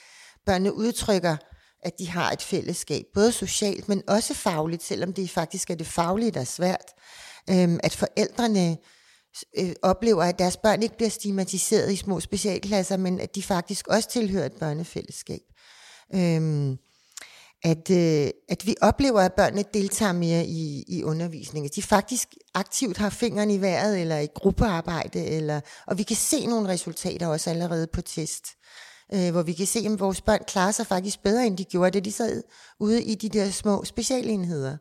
børnene 0.45 0.73
udtrykker, 0.73 1.38
at 1.83 1.99
de 1.99 2.09
har 2.09 2.31
et 2.31 2.41
fællesskab, 2.41 3.05
både 3.13 3.31
socialt, 3.31 3.89
men 3.89 4.03
også 4.07 4.33
fagligt, 4.33 4.83
selvom 4.83 5.13
det 5.13 5.29
faktisk 5.29 5.69
er 5.69 5.75
det 5.75 5.88
faglige, 5.88 6.31
der 6.31 6.39
er 6.39 6.43
svært. 6.43 6.93
Øh, 7.49 7.79
at 7.83 7.95
forældrene 7.95 8.77
øh, 9.57 9.73
oplever, 9.81 10.23
at 10.23 10.39
deres 10.39 10.57
børn 10.57 10.83
ikke 10.83 10.97
bliver 10.97 11.09
stigmatiseret 11.09 11.91
i 11.91 11.95
små 11.95 12.19
specialklasser, 12.19 12.97
men 12.97 13.19
at 13.19 13.35
de 13.35 13.43
faktisk 13.43 13.87
også 13.87 14.09
tilhører 14.09 14.45
et 14.45 14.59
børnefællesskab. 14.59 15.41
Øhm, 16.15 16.77
at, 17.63 17.89
øh, 17.89 18.29
at 18.49 18.65
vi 18.65 18.75
oplever, 18.81 19.21
at 19.21 19.33
børnene 19.33 19.63
deltager 19.73 20.11
mere 20.11 20.45
i, 20.45 20.83
i 20.87 21.03
undervisningen. 21.03 21.71
De 21.75 21.81
faktisk 21.81 22.27
aktivt 22.53 22.97
har 22.97 23.09
fingrene 23.09 23.53
i 23.53 23.61
vejret, 23.61 24.01
eller 24.01 24.17
i 24.17 24.27
gruppearbejde, 24.35 25.25
eller, 25.25 25.61
og 25.87 25.97
vi 25.97 26.03
kan 26.03 26.15
se 26.15 26.45
nogle 26.45 26.69
resultater 26.69 27.27
også 27.27 27.49
allerede 27.49 27.87
på 27.93 28.01
test. 28.01 28.45
Øh, 29.13 29.31
hvor 29.31 29.41
vi 29.41 29.53
kan 29.53 29.65
se, 29.65 29.79
at 29.79 29.99
vores 29.99 30.21
børn 30.21 30.43
klarer 30.47 30.71
sig 30.71 30.87
faktisk 30.87 31.23
bedre, 31.23 31.47
end 31.47 31.57
de 31.57 31.63
gjorde, 31.63 31.91
det 31.91 32.05
de 32.05 32.11
sad 32.11 32.43
ude 32.79 33.03
i 33.03 33.15
de 33.15 33.29
der 33.29 33.49
små 33.49 33.83
specialenheder. 33.83 34.77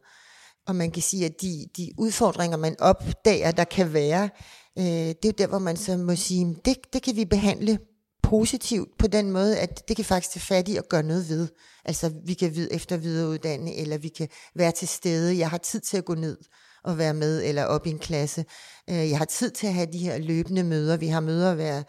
Og 0.68 0.76
man 0.76 0.90
kan 0.90 1.02
sige, 1.02 1.24
at 1.26 1.40
de, 1.42 1.66
de 1.76 1.90
udfordringer, 1.98 2.57
man 2.57 2.76
opdager, 2.81 3.50
der 3.50 3.64
kan 3.64 3.92
være, 3.92 4.31
øh, 4.78 4.85
det 5.22 5.24
er 5.24 5.33
der, 5.38 5.46
hvor 5.46 5.59
man 5.59 5.76
så 5.76 5.96
må 5.96 6.16
sige, 6.16 6.57
det, 6.64 6.76
det 6.92 7.02
kan 7.02 7.16
vi 7.16 7.24
behandle 7.24 7.78
positivt 8.22 8.88
på 8.98 9.07
den 9.07 9.31
måde, 9.31 9.59
at 9.59 9.88
det 9.88 9.96
kan 9.96 10.04
faktisk 10.04 10.33
tage 10.33 10.40
fat 10.40 10.68
i 10.68 10.76
at 10.76 10.88
gøre 10.88 11.02
noget 11.02 11.28
ved. 11.28 11.48
Altså 11.85 12.12
vi 12.26 12.35
kan 12.35 12.50
vid- 12.50 12.68
efter 12.70 12.96
videreuddanne, 12.96 13.74
eller 13.76 13.98
vi 13.98 14.09
kan 14.09 14.28
være 14.57 14.72
til 14.72 14.88
stede. 14.88 15.38
Jeg 15.38 15.50
har 15.50 15.59
tid 15.59 15.81
til 15.81 15.96
at 15.96 16.04
gå 16.04 16.14
ned 16.14 16.37
og 16.85 16.98
være 16.98 17.14
med, 17.14 17.44
eller 17.44 17.64
op 17.64 17.87
i 17.87 17.90
en 17.90 17.98
klasse. 17.98 18.44
Øh, 18.90 19.11
jeg 19.11 19.18
har 19.18 19.24
tid 19.24 19.50
til 19.50 19.66
at 19.66 19.74
have 19.74 19.88
de 19.92 19.98
her 19.98 20.18
løbende 20.18 20.64
møder. 20.64 20.96
Vi 20.96 21.07
har 21.09 21.20
møder 21.20 21.54
hver 21.54 21.83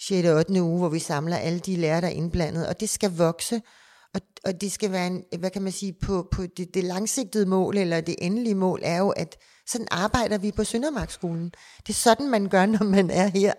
6. 0.00 0.26
og 0.28 0.36
8. 0.36 0.62
uge, 0.62 0.78
hvor 0.78 0.88
vi 0.88 0.98
samler 0.98 1.36
alle 1.36 1.58
de 1.58 1.76
lærere, 1.76 2.00
der 2.00 2.06
er 2.06 2.10
indblandet, 2.12 2.66
og 2.66 2.80
det 2.80 2.88
skal 2.88 3.16
vokse, 3.16 3.62
og, 4.14 4.20
og 4.44 4.60
det 4.60 4.72
skal 4.72 4.92
være, 4.92 5.06
en, 5.06 5.24
hvad 5.38 5.50
kan 5.50 5.62
man 5.62 5.72
sige, 5.72 5.92
på, 5.92 6.28
på 6.30 6.42
det, 6.56 6.74
det 6.74 6.84
langsigtede 6.84 7.46
mål, 7.46 7.76
eller 7.76 8.00
det 8.00 8.16
endelige 8.18 8.54
mål, 8.54 8.80
er 8.82 8.98
jo, 8.98 9.10
at 9.10 9.36
sådan 9.66 9.86
arbejder 9.90 10.38
vi 10.38 10.52
på 10.52 10.64
Søndermarkskolen. 10.64 11.52
Det 11.86 11.88
er 11.88 11.92
sådan, 11.92 12.30
man 12.30 12.48
gør, 12.48 12.66
når 12.66 12.84
man 12.84 13.10
er 13.10 13.26
her. 13.26 13.52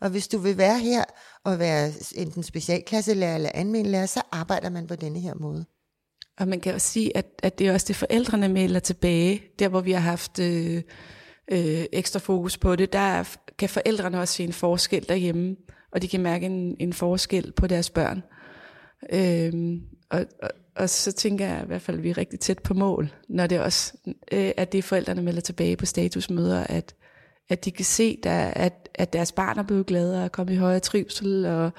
Og 0.00 0.10
hvis 0.10 0.28
du 0.28 0.38
vil 0.38 0.58
være 0.58 0.78
her 0.78 1.04
og 1.44 1.58
være 1.58 1.92
enten 2.14 2.42
specialklasselærer 2.42 3.34
eller 3.34 3.48
almenlærer, 3.48 4.06
så 4.06 4.22
arbejder 4.32 4.70
man 4.70 4.86
på 4.86 4.96
denne 4.96 5.20
her 5.20 5.34
måde. 5.34 5.64
Og 6.38 6.48
man 6.48 6.60
kan 6.60 6.74
også 6.74 6.88
sige, 6.88 7.16
at, 7.16 7.26
at 7.42 7.58
det 7.58 7.66
er 7.66 7.72
også 7.72 7.86
det, 7.88 7.96
forældrene 7.96 8.48
melder 8.48 8.80
tilbage, 8.80 9.42
der 9.58 9.68
hvor 9.68 9.80
vi 9.80 9.92
har 9.92 10.00
haft 10.00 10.38
øh, 10.38 10.82
øh, 11.50 11.84
ekstra 11.92 12.18
fokus 12.18 12.58
på 12.58 12.76
det, 12.76 12.92
der 12.92 13.36
kan 13.58 13.68
forældrene 13.68 14.20
også 14.20 14.34
se 14.34 14.44
en 14.44 14.52
forskel 14.52 15.08
derhjemme, 15.08 15.56
og 15.92 16.02
de 16.02 16.08
kan 16.08 16.20
mærke 16.20 16.46
en, 16.46 16.76
en 16.80 16.92
forskel 16.92 17.52
på 17.52 17.66
deres 17.66 17.90
børn. 17.90 18.22
Øh, 19.12 19.80
og, 20.10 20.26
og, 20.42 20.50
og 20.76 20.90
så 20.90 21.12
tænker 21.12 21.46
jeg 21.46 21.62
i 21.62 21.66
hvert 21.66 21.82
fald, 21.82 21.96
at 21.96 22.02
vi 22.02 22.10
er 22.10 22.18
rigtig 22.18 22.40
tæt 22.40 22.58
på 22.58 22.74
mål, 22.74 23.12
når 23.28 23.46
det 23.46 23.60
også 23.60 23.92
øh, 24.32 24.50
er 24.56 24.64
det, 24.64 24.84
forældrene 24.84 25.22
melder 25.22 25.40
tilbage 25.40 25.76
på 25.76 25.86
statusmøder, 25.86 26.64
at, 26.64 26.94
at 27.48 27.64
de 27.64 27.70
kan 27.70 27.84
se, 27.84 28.18
der, 28.22 28.38
at, 28.40 28.88
at 28.94 29.12
deres 29.12 29.32
barn 29.32 29.58
er 29.58 29.62
blevet 29.62 29.86
gladere 29.86 30.24
og 30.24 30.32
kommet 30.32 30.54
i 30.54 30.56
højere 30.56 30.80
trivsel 30.80 31.46
og 31.46 31.70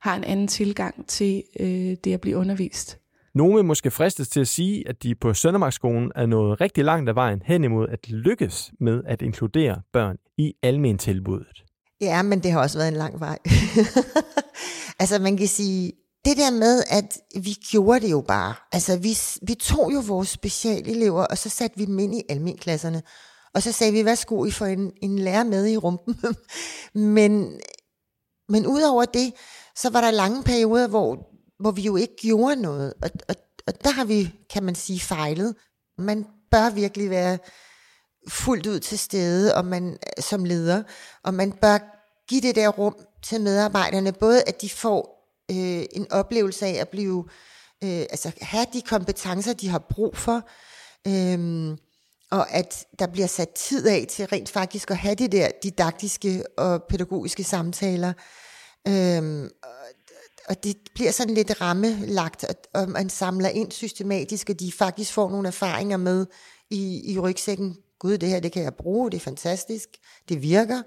har 0.00 0.16
en 0.16 0.24
anden 0.24 0.48
tilgang 0.48 1.06
til 1.06 1.42
øh, 1.60 1.96
det 2.04 2.14
at 2.14 2.20
blive 2.20 2.36
undervist. 2.36 2.98
Nogle 3.34 3.54
vil 3.54 3.64
måske 3.64 3.90
fristes 3.90 4.28
til 4.28 4.40
at 4.40 4.48
sige, 4.48 4.88
at 4.88 5.02
de 5.02 5.14
på 5.14 5.34
Søndermarkskolen 5.34 6.12
er 6.14 6.26
nået 6.26 6.60
rigtig 6.60 6.84
langt 6.84 7.08
af 7.08 7.14
vejen 7.14 7.42
hen 7.44 7.64
imod 7.64 7.88
at 7.88 8.10
lykkes 8.10 8.72
med 8.80 9.02
at 9.06 9.22
inkludere 9.22 9.80
børn 9.92 10.16
i 10.38 10.54
almen 10.62 10.98
tilbuddet. 10.98 11.64
Ja, 12.00 12.22
men 12.22 12.40
det 12.40 12.52
har 12.52 12.60
også 12.60 12.78
været 12.78 12.88
en 12.88 12.94
lang 12.94 13.20
vej. 13.20 13.38
altså 15.00 15.18
man 15.18 15.36
kan 15.36 15.46
sige, 15.46 15.92
det 16.24 16.36
der 16.36 16.50
med, 16.50 16.84
at 16.88 17.18
vi 17.34 17.52
gjorde 17.70 18.00
det 18.00 18.10
jo 18.10 18.20
bare. 18.20 18.54
Altså 18.72 18.96
vi, 18.96 19.18
vi 19.42 19.54
tog 19.54 19.94
jo 19.94 20.02
vores 20.06 20.28
specialelever, 20.28 21.24
og 21.24 21.38
så 21.38 21.48
satte 21.48 21.78
vi 21.78 21.84
dem 21.84 21.98
ind 21.98 22.14
i 22.14 22.22
almenklasserne. 22.28 23.02
Og 23.54 23.62
så 23.62 23.72
sagde 23.72 23.92
vi, 23.92 24.04
værsgo, 24.04 24.44
I 24.44 24.50
får 24.50 24.66
en, 24.66 24.92
en 25.02 25.18
lærer 25.18 25.44
med 25.44 25.66
i 25.66 25.76
rumpen. 25.76 26.16
men, 27.16 27.60
men 28.48 28.66
udover 28.66 29.04
det, 29.04 29.32
så 29.76 29.90
var 29.90 30.00
der 30.00 30.10
lange 30.10 30.42
perioder, 30.42 30.88
hvor, 30.88 31.28
hvor 31.60 31.70
vi 31.70 31.82
jo 31.82 31.96
ikke 31.96 32.16
gjorde 32.16 32.56
noget. 32.56 32.94
Og, 33.02 33.10
og, 33.28 33.34
og 33.66 33.84
der 33.84 33.90
har 33.90 34.04
vi, 34.04 34.34
kan 34.50 34.62
man 34.62 34.74
sige, 34.74 35.00
fejlet. 35.00 35.54
Man 35.98 36.26
bør 36.50 36.70
virkelig 36.70 37.10
være 37.10 37.38
fuldt 38.28 38.66
ud 38.66 38.80
til 38.80 38.98
stede 38.98 39.54
og 39.54 39.64
man, 39.64 39.98
som 40.18 40.44
leder, 40.44 40.82
og 41.24 41.34
man 41.34 41.52
bør 41.52 41.78
give 42.28 42.40
det 42.40 42.56
der 42.56 42.68
rum 42.68 42.96
til 43.22 43.40
medarbejderne, 43.40 44.12
både 44.12 44.42
at 44.46 44.62
de 44.62 44.70
får 44.70 45.21
øh, 45.52 45.84
en 45.92 46.12
oplevelse 46.12 46.66
af 46.66 46.80
at 46.80 46.88
blive, 46.88 47.24
øh, 47.84 48.00
altså 48.10 48.32
have 48.40 48.66
de 48.72 48.82
kompetencer, 48.82 49.52
de 49.52 49.68
har 49.68 49.78
brug 49.78 50.16
for, 50.16 50.48
øh, 51.08 51.76
og 52.30 52.50
at 52.50 52.86
der 52.98 53.06
bliver 53.06 53.26
sat 53.26 53.50
tid 53.50 53.86
af 53.86 54.06
til 54.08 54.26
rent 54.26 54.48
faktisk 54.48 54.90
at 54.90 54.96
have 54.96 55.14
de 55.14 55.28
der 55.28 55.50
didaktiske 55.62 56.44
og 56.58 56.82
pædagogiske 56.88 57.44
samtaler. 57.44 58.12
Øh, 58.88 59.50
og 60.48 60.64
det 60.64 60.76
bliver 60.94 61.10
sådan 61.10 61.34
lidt 61.34 61.60
rammelagt, 61.60 62.44
og 62.74 62.88
man 62.88 63.10
samler 63.10 63.48
ind 63.48 63.72
systematisk, 63.72 64.50
og 64.50 64.60
de 64.60 64.72
faktisk 64.72 65.12
får 65.12 65.30
nogle 65.30 65.48
erfaringer 65.48 65.96
med 65.96 66.26
i, 66.70 67.12
i 67.12 67.18
rygsækken. 67.18 67.76
Gud, 67.98 68.18
det 68.18 68.28
her, 68.28 68.40
det 68.40 68.52
kan 68.52 68.62
jeg 68.62 68.74
bruge, 68.74 69.10
det 69.10 69.16
er 69.16 69.20
fantastisk, 69.20 69.88
det 70.28 70.42
virker. 70.42 70.82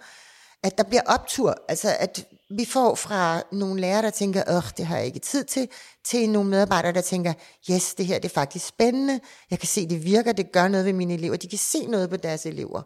At 0.65 0.78
der 0.78 0.84
bliver 0.84 1.01
optur, 1.06 1.56
altså 1.69 1.95
at 1.99 2.28
vi 2.49 2.65
får 2.65 2.95
fra 2.95 3.41
nogle 3.51 3.82
lærere, 3.82 4.01
der 4.01 4.10
tænker, 4.10 4.43
åh, 4.47 4.63
det 4.78 4.86
har 4.86 4.97
jeg 4.97 5.06
ikke 5.06 5.19
tid 5.19 5.43
til, 5.43 5.67
til 6.06 6.30
nogle 6.30 6.49
medarbejdere, 6.49 6.93
der 6.93 7.01
tænker, 7.01 7.34
yes, 7.71 7.95
det 7.95 8.06
her 8.06 8.19
det 8.19 8.30
er 8.30 8.34
faktisk 8.34 8.67
spændende, 8.67 9.19
jeg 9.51 9.60
kan 9.60 9.67
se, 9.67 9.89
det 9.89 10.04
virker, 10.06 10.32
det 10.32 10.51
gør 10.51 10.67
noget 10.67 10.86
ved 10.86 10.93
mine 10.93 11.13
elever, 11.13 11.36
de 11.36 11.47
kan 11.47 11.58
se 11.58 11.86
noget 11.86 12.10
på 12.10 12.17
deres 12.17 12.45
elever, 12.45 12.82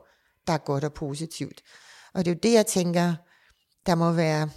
der 0.47 0.53
er 0.53 0.57
godt 0.57 0.83
og 0.83 0.93
positivt. 0.93 1.61
Og 2.13 2.25
det 2.25 2.31
er 2.31 2.35
jo 2.35 2.39
det, 2.43 2.53
jeg 2.53 2.65
tænker, 2.65 3.13
der 3.85 3.95
må 3.95 4.11
være, 4.11 4.49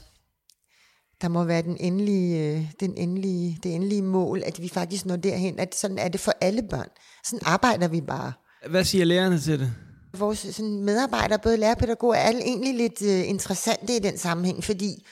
der 1.23 1.29
må 1.29 1.45
være 1.45 1.63
den 1.63 1.77
endelige, 1.81 2.57
øh, 2.57 2.71
den 2.81 2.95
endelige, 2.97 3.59
det 3.63 3.75
endelige 3.75 4.03
mål, 4.03 4.43
at 4.47 4.63
vi 4.63 4.69
faktisk 4.69 5.07
når 5.07 5.17
derhen, 5.17 5.59
at 5.59 5.75
sådan 5.75 5.99
er 5.99 6.09
det 6.09 6.21
for 6.21 6.33
alle 6.41 6.63
børn. 6.63 6.89
Sådan 7.25 7.47
arbejder 7.47 7.89
vi 7.89 8.01
bare. 8.01 8.33
Hvad 8.71 8.85
siger 8.85 9.05
lærerne 9.05 9.41
til 9.41 9.61
det? 9.61 9.73
Vores 10.19 10.39
sådan, 10.39 10.85
medarbejdere, 10.85 11.39
både 11.39 11.57
lærerpædagoger, 11.57 12.15
er 12.15 12.31
egentlig 12.31 12.75
lidt 12.75 13.03
øh, 13.03 13.29
interessante 13.29 13.97
i 13.97 13.99
den 13.99 14.19
sammenhæng, 14.19 14.65
fordi 14.65 15.07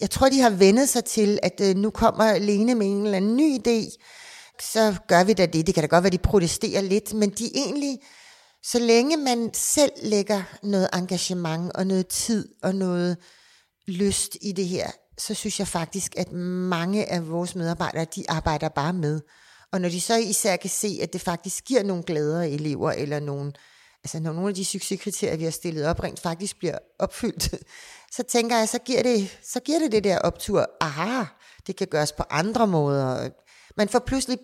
jeg 0.00 0.10
tror, 0.10 0.28
de 0.28 0.40
har 0.40 0.50
vendet 0.50 0.88
sig 0.88 1.04
til, 1.04 1.38
at 1.42 1.60
øh, 1.62 1.76
nu 1.76 1.90
kommer 1.90 2.38
Lene 2.38 2.74
med 2.74 2.86
en 2.86 3.04
eller 3.04 3.16
anden 3.16 3.36
ny 3.36 3.58
idé, 3.58 3.96
så 4.72 4.94
gør 5.08 5.24
vi 5.24 5.32
da 5.32 5.46
det. 5.46 5.66
Det 5.66 5.74
kan 5.74 5.82
da 5.82 5.86
godt 5.86 6.04
være, 6.04 6.10
de 6.10 6.18
protesterer 6.18 6.80
lidt, 6.80 7.14
men 7.14 7.30
de 7.30 7.50
egentlig, 7.54 7.98
så 8.62 8.78
længe 8.78 9.16
man 9.16 9.50
selv 9.54 9.92
lægger 10.02 10.42
noget 10.62 10.88
engagement 10.94 11.72
og 11.72 11.86
noget 11.86 12.08
tid 12.08 12.48
og 12.62 12.74
noget 12.74 13.16
lyst 13.88 14.36
i 14.42 14.52
det 14.52 14.66
her, 14.66 14.90
så 15.18 15.34
synes 15.34 15.58
jeg 15.58 15.68
faktisk, 15.68 16.12
at 16.16 16.32
mange 16.32 17.12
af 17.12 17.28
vores 17.28 17.54
medarbejdere, 17.54 18.06
de 18.16 18.24
arbejder 18.28 18.68
bare 18.68 18.92
med. 18.92 19.20
Og 19.72 19.80
når 19.80 19.88
de 19.88 20.00
så 20.00 20.16
især 20.16 20.56
kan 20.56 20.70
se, 20.70 20.98
at 21.02 21.12
det 21.12 21.20
faktisk 21.20 21.64
giver 21.64 21.82
nogle 21.82 22.02
glæder 22.02 22.42
elever, 22.42 22.92
eller 22.92 23.20
nogle, 23.20 23.52
altså 24.04 24.20
når 24.20 24.32
nogle 24.32 24.48
af 24.48 24.54
de 24.54 24.64
succeskriterier, 24.64 25.36
vi 25.36 25.44
har 25.44 25.50
stillet 25.50 25.86
op, 25.86 26.02
rent 26.02 26.20
faktisk 26.20 26.58
bliver 26.58 26.78
opfyldt, 26.98 27.54
så 28.16 28.22
tænker 28.22 28.56
jeg, 28.56 28.68
så 28.68 28.78
giver 28.78 29.02
det, 29.02 29.38
så 29.42 29.60
giver 29.60 29.78
det 29.78 29.92
det 29.92 30.04
der 30.04 30.18
optur, 30.18 30.66
aha, 30.80 31.24
det 31.66 31.76
kan 31.76 31.86
gøres 31.86 32.12
på 32.12 32.22
andre 32.30 32.66
måder. 32.66 33.28
Man 33.76 33.88
får 33.88 33.98
pludselig 33.98 34.38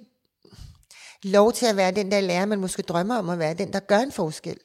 lov 1.22 1.52
til 1.52 1.66
at 1.66 1.76
være 1.76 1.90
den 1.90 2.10
der 2.10 2.20
lærer, 2.20 2.46
man 2.46 2.60
måske 2.60 2.82
drømmer 2.82 3.16
om 3.16 3.30
at 3.30 3.38
være, 3.38 3.54
den 3.54 3.72
der 3.72 3.80
gør 3.80 3.98
en 3.98 4.12
forskel 4.12 4.56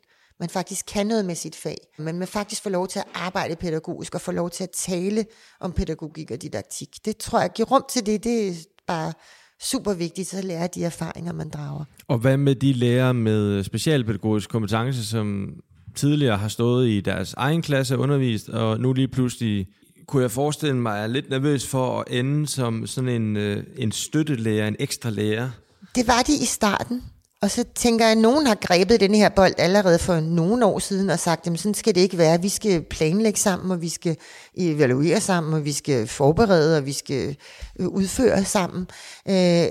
man 0.41 0.49
faktisk 0.49 0.85
kan 0.85 1.07
noget 1.07 1.25
med 1.25 1.35
sit 1.35 1.55
fag. 1.55 1.77
Men 1.97 2.19
man 2.19 2.27
faktisk 2.27 2.63
får 2.63 2.69
lov 2.69 2.87
til 2.87 2.99
at 2.99 3.05
arbejde 3.13 3.55
pædagogisk 3.55 4.15
og 4.15 4.21
får 4.21 4.31
lov 4.31 4.49
til 4.49 4.63
at 4.63 4.69
tale 4.69 5.25
om 5.59 5.73
pædagogik 5.73 6.31
og 6.31 6.41
didaktik. 6.41 7.05
Det 7.05 7.17
tror 7.17 7.39
jeg 7.39 7.49
giver 7.49 7.69
rum 7.69 7.85
til 7.89 8.05
det. 8.05 8.23
Det 8.23 8.47
er 8.47 8.53
bare 8.87 9.13
super 9.63 9.93
vigtigt, 9.93 10.27
så 10.27 10.41
lære 10.41 10.67
de 10.75 10.83
erfaringer, 10.83 11.33
man 11.33 11.49
drager. 11.49 11.85
Og 12.07 12.17
hvad 12.17 12.37
med 12.37 12.55
de 12.55 12.73
lærere 12.73 13.13
med 13.13 13.63
specialpædagogisk 13.63 14.49
kompetence, 14.49 15.05
som 15.05 15.53
tidligere 15.95 16.37
har 16.37 16.47
stået 16.47 16.89
i 16.89 17.01
deres 17.01 17.33
egen 17.33 17.61
klasse 17.61 17.95
og 17.95 17.99
undervist, 17.99 18.49
og 18.49 18.79
nu 18.79 18.93
lige 18.93 19.07
pludselig 19.07 19.67
kunne 20.07 20.21
jeg 20.21 20.31
forestille 20.31 20.75
mig, 20.77 20.99
er 20.99 21.07
lidt 21.07 21.29
nervøs 21.29 21.67
for 21.67 21.99
at 21.99 22.05
ende 22.09 22.47
som 22.47 22.87
sådan 22.87 23.09
en, 23.09 23.37
øh, 23.37 23.63
en 23.77 23.91
støttelærer, 23.91 24.67
en 24.67 24.75
ekstra 24.79 25.09
lærer? 25.09 25.49
Det 25.95 26.07
var 26.07 26.21
de 26.21 26.33
i 26.33 26.45
starten. 26.45 27.03
Og 27.41 27.51
så 27.51 27.63
tænker 27.75 28.05
jeg, 28.05 28.11
at 28.11 28.17
nogen 28.17 28.47
har 28.47 28.55
grebet 28.55 28.99
den 28.99 29.15
her 29.15 29.29
bold 29.29 29.53
allerede 29.57 29.99
for 29.99 30.19
nogle 30.19 30.65
år 30.65 30.79
siden 30.79 31.09
og 31.09 31.19
sagt, 31.19 31.47
at 31.47 31.59
sådan 31.59 31.73
skal 31.73 31.95
det 31.95 32.01
ikke 32.01 32.17
være. 32.17 32.41
Vi 32.41 32.49
skal 32.49 32.81
planlægge 32.81 33.39
sammen, 33.39 33.71
og 33.71 33.81
vi 33.81 33.89
skal 33.89 34.17
evaluere 34.57 35.21
sammen, 35.21 35.53
og 35.53 35.65
vi 35.65 35.71
skal 35.71 36.07
forberede, 36.07 36.77
og 36.77 36.85
vi 36.85 36.93
skal 36.93 37.37
øh, 37.79 37.87
udføre 37.87 38.45
sammen. 38.45 38.87
Øh, 39.29 39.65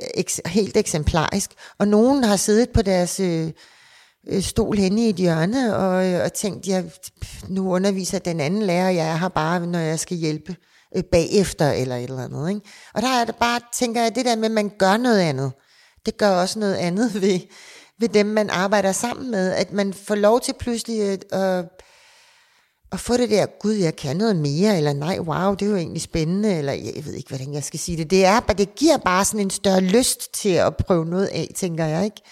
helt 0.46 0.76
eksemplarisk. 0.76 1.50
Og 1.78 1.88
nogen 1.88 2.24
har 2.24 2.36
siddet 2.36 2.70
på 2.70 2.82
deres 2.82 3.20
øh, 3.20 3.50
øh, 4.28 4.42
stol 4.42 4.76
henne 4.76 5.06
i 5.06 5.08
et 5.08 5.16
hjørne 5.16 5.76
og, 5.76 6.06
øh, 6.06 6.24
og 6.24 6.32
tænkt, 6.32 6.66
ja, 6.66 6.82
nu 7.48 7.72
underviser 7.72 8.18
den 8.18 8.40
anden 8.40 8.62
lærer, 8.62 8.90
jeg 8.90 9.08
er 9.08 9.16
her 9.16 9.28
bare, 9.28 9.66
når 9.66 9.78
jeg 9.78 9.98
skal 9.98 10.16
hjælpe 10.16 10.56
øh, 10.96 11.04
bagefter 11.04 11.70
eller 11.70 11.96
et 11.96 12.02
eller 12.04 12.24
andet. 12.24 12.48
Ikke? 12.48 12.60
Og 12.94 13.02
der 13.02 13.08
er 13.08 13.24
det 13.24 13.36
bare, 13.36 13.60
tænker 13.74 14.02
jeg, 14.02 14.14
det 14.14 14.24
der 14.24 14.36
med, 14.36 14.44
at 14.44 14.50
man 14.50 14.70
gør 14.78 14.96
noget 14.96 15.20
andet 15.20 15.52
det 16.06 16.16
gør 16.16 16.30
også 16.30 16.58
noget 16.58 16.74
andet 16.74 17.14
ved, 17.22 17.40
ved 17.98 18.08
dem, 18.08 18.26
man 18.26 18.50
arbejder 18.50 18.92
sammen 18.92 19.30
med. 19.30 19.52
At 19.52 19.72
man 19.72 19.94
får 19.94 20.14
lov 20.14 20.40
til 20.40 20.54
pludselig 20.58 21.02
at, 21.02 21.32
at, 21.32 21.64
at 22.92 23.00
få 23.00 23.16
det 23.16 23.30
der, 23.30 23.46
gud, 23.60 23.72
jeg 23.72 23.96
kan 23.96 24.16
noget 24.16 24.36
mere, 24.36 24.76
eller 24.76 24.92
nej, 24.92 25.18
wow, 25.18 25.54
det 25.54 25.66
er 25.66 25.70
jo 25.70 25.76
egentlig 25.76 26.02
spændende, 26.02 26.58
eller 26.58 26.72
jeg 26.72 27.04
ved 27.04 27.14
ikke, 27.14 27.28
hvordan 27.28 27.54
jeg 27.54 27.64
skal 27.64 27.80
sige 27.80 27.96
det. 27.96 28.10
Det, 28.10 28.24
er, 28.24 28.40
det 28.40 28.74
giver 28.74 28.96
bare 28.96 29.24
sådan 29.24 29.40
en 29.40 29.50
større 29.50 29.80
lyst 29.80 30.34
til 30.34 30.54
at 30.54 30.76
prøve 30.76 31.04
noget 31.04 31.26
af, 31.26 31.48
tænker 31.56 31.84
jeg, 31.86 32.04
ikke? 32.04 32.22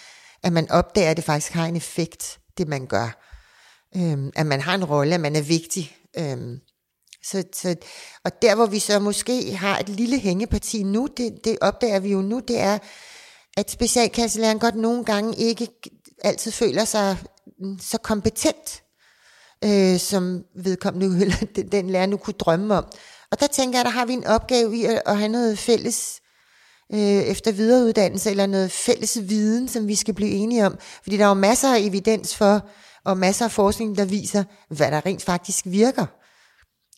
At 0.43 0.53
man 0.53 0.71
opdager, 0.71 1.11
at 1.11 1.17
det 1.17 1.25
faktisk 1.25 1.53
har 1.53 1.65
en 1.65 1.75
effekt, 1.75 2.39
det 2.57 2.67
man 2.67 2.85
gør. 2.85 3.25
Øhm, 3.95 4.31
at 4.35 4.45
man 4.45 4.61
har 4.61 4.75
en 4.75 4.85
rolle, 4.85 5.15
at 5.15 5.21
man 5.21 5.35
er 5.35 5.41
vigtig. 5.41 5.95
Øhm, 6.17 6.59
så, 7.23 7.43
så, 7.53 7.75
og 8.25 8.41
der, 8.41 8.55
hvor 8.55 8.65
vi 8.65 8.79
så 8.79 8.99
måske 8.99 9.55
har 9.55 9.79
et 9.79 9.89
lille 9.89 10.19
hængeparti 10.19 10.83
nu, 10.83 11.07
det, 11.17 11.39
det 11.43 11.57
opdager 11.61 11.99
vi 11.99 12.11
jo 12.11 12.21
nu, 12.21 12.41
det 12.47 12.59
er, 12.59 12.77
at 13.59 13.71
specialklasselæreren 13.71 14.59
godt 14.59 14.75
nogle 14.75 15.05
gange 15.05 15.35
ikke 15.37 15.67
altid 16.23 16.51
føler 16.51 16.85
sig 16.85 17.17
mm, 17.59 17.79
så 17.79 17.97
kompetent, 17.97 18.83
øh, 19.65 19.99
som 19.99 20.43
vedkommende 20.55 21.35
den, 21.55 21.71
den 21.71 21.89
lærer 21.89 22.05
nu 22.05 22.17
kunne 22.17 22.33
drømme 22.39 22.75
om. 22.75 22.85
Og 23.31 23.39
der 23.39 23.47
tænker 23.47 23.79
jeg, 23.79 23.85
der 23.85 23.91
har 23.91 24.05
vi 24.05 24.13
en 24.13 24.27
opgave 24.27 24.77
i 24.77 24.85
at, 24.85 25.01
at 25.05 25.17
have 25.17 25.29
noget 25.29 25.59
fælles 25.59 26.21
øh, 26.93 26.99
efter 26.99 27.51
videreuddannelse, 27.51 28.29
eller 28.31 28.45
noget 28.45 28.71
fælles 28.71 29.17
viden, 29.29 29.67
som 29.67 29.87
vi 29.87 29.95
skal 29.95 30.13
blive 30.13 30.31
enige 30.31 30.65
om. 30.65 30.77
Fordi 31.03 31.17
der 31.17 31.23
er 31.23 31.27
jo 31.27 31.33
masser 31.33 31.73
af 31.73 31.79
evidens 31.79 32.35
for, 32.35 32.69
og 33.05 33.17
masser 33.17 33.45
af 33.45 33.51
forskning, 33.51 33.97
der 33.97 34.05
viser, 34.05 34.43
hvad 34.69 34.91
der 34.91 35.05
rent 35.05 35.21
faktisk 35.21 35.65
virker. 35.65 36.05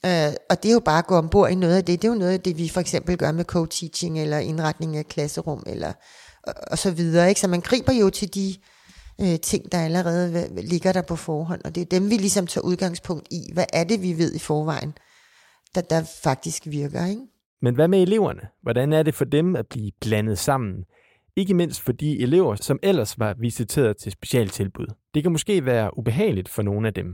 Øh, 0.06 0.34
og 0.50 0.64
det 0.64 0.70
er 0.70 0.74
jo 0.74 0.80
bare 0.80 1.00
at 1.00 1.08
gå 1.08 1.16
ombord 1.16 1.52
i 1.52 1.56
noget 1.56 1.78
af 1.78 1.86
det. 1.86 2.02
Det 2.02 2.08
er 2.08 2.12
jo 2.12 2.20
noget 2.20 2.34
af 2.34 2.42
det, 2.42 2.58
vi 2.58 2.70
for 2.70 2.82
eksempel 2.82 3.18
gør 3.18 3.32
med 3.32 3.46
co-teaching, 3.46 4.20
eller 4.20 4.38
indretning 4.38 4.98
af 4.98 5.06
klasserum, 5.06 5.64
eller 5.68 5.94
og, 6.44 6.54
og 6.72 6.78
så 6.78 6.92
videre. 6.92 7.30
Ikke? 7.30 7.42
Så 7.42 7.48
man 7.48 7.62
griber 7.62 7.94
jo 7.94 8.10
til 8.10 8.36
de 8.36 8.56
uh, 9.20 9.36
ting, 9.42 9.72
der 9.72 9.78
allerede 9.78 10.50
ligger 10.62 10.92
der 10.92 11.02
på 11.02 11.16
forhånd, 11.16 11.62
og 11.66 11.76
det 11.76 11.82
er 11.82 11.86
dem, 11.86 12.10
vi 12.10 12.16
ligesom 12.16 12.48
tager 12.48 12.66
udgangspunkt 12.66 13.28
i. 13.32 13.42
Hvad 13.54 13.66
er 13.74 13.84
det, 13.84 14.02
vi 14.02 14.18
ved 14.18 14.34
i 14.34 14.40
forvejen, 14.40 14.94
der, 15.76 15.82
der 15.82 16.04
faktisk 16.24 16.64
virker, 16.66 17.06
ikke? 17.06 17.22
Men 17.62 17.76
hvad 17.76 17.88
med 17.88 18.02
eleverne? 18.02 18.42
Hvordan 18.62 18.94
er 18.94 19.04
det 19.04 19.16
for 19.16 19.26
dem 19.26 19.56
at 19.56 19.66
blive 19.70 19.92
blandet 20.02 20.40
sammen? 20.40 20.84
Ikke 21.36 21.54
mindst 21.54 21.82
for 21.82 21.92
de 21.92 22.20
elever, 22.20 22.56
som 22.56 22.80
ellers 22.84 23.20
var 23.20 23.36
visiteret 23.40 23.98
til 23.98 24.12
specialtilbud. 24.12 24.88
Det 25.14 25.24
kan 25.24 25.32
måske 25.32 25.66
være 25.66 25.98
ubehageligt 25.98 26.50
for 26.50 26.62
nogle 26.62 26.88
af 26.88 26.94
dem. 26.94 27.06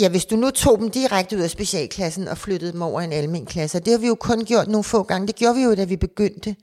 Ja, 0.00 0.08
hvis 0.08 0.24
du 0.24 0.36
nu 0.36 0.50
tog 0.50 0.78
dem 0.78 0.90
direkte 0.90 1.36
ud 1.36 1.42
af 1.42 1.50
specialklassen 1.50 2.28
og 2.28 2.38
flyttede 2.38 2.72
dem 2.72 2.82
over 2.82 3.00
i 3.00 3.04
en 3.04 3.12
almen 3.12 3.46
klasse, 3.46 3.80
det 3.80 3.92
har 3.92 3.98
vi 3.98 4.06
jo 4.06 4.14
kun 4.14 4.44
gjort 4.44 4.68
nogle 4.68 4.84
få 4.84 5.02
gange. 5.02 5.26
Det 5.26 5.36
gjorde 5.36 5.54
vi 5.54 5.62
jo, 5.62 5.74
da 5.74 5.84
vi 5.84 5.96
begyndte 5.96 6.56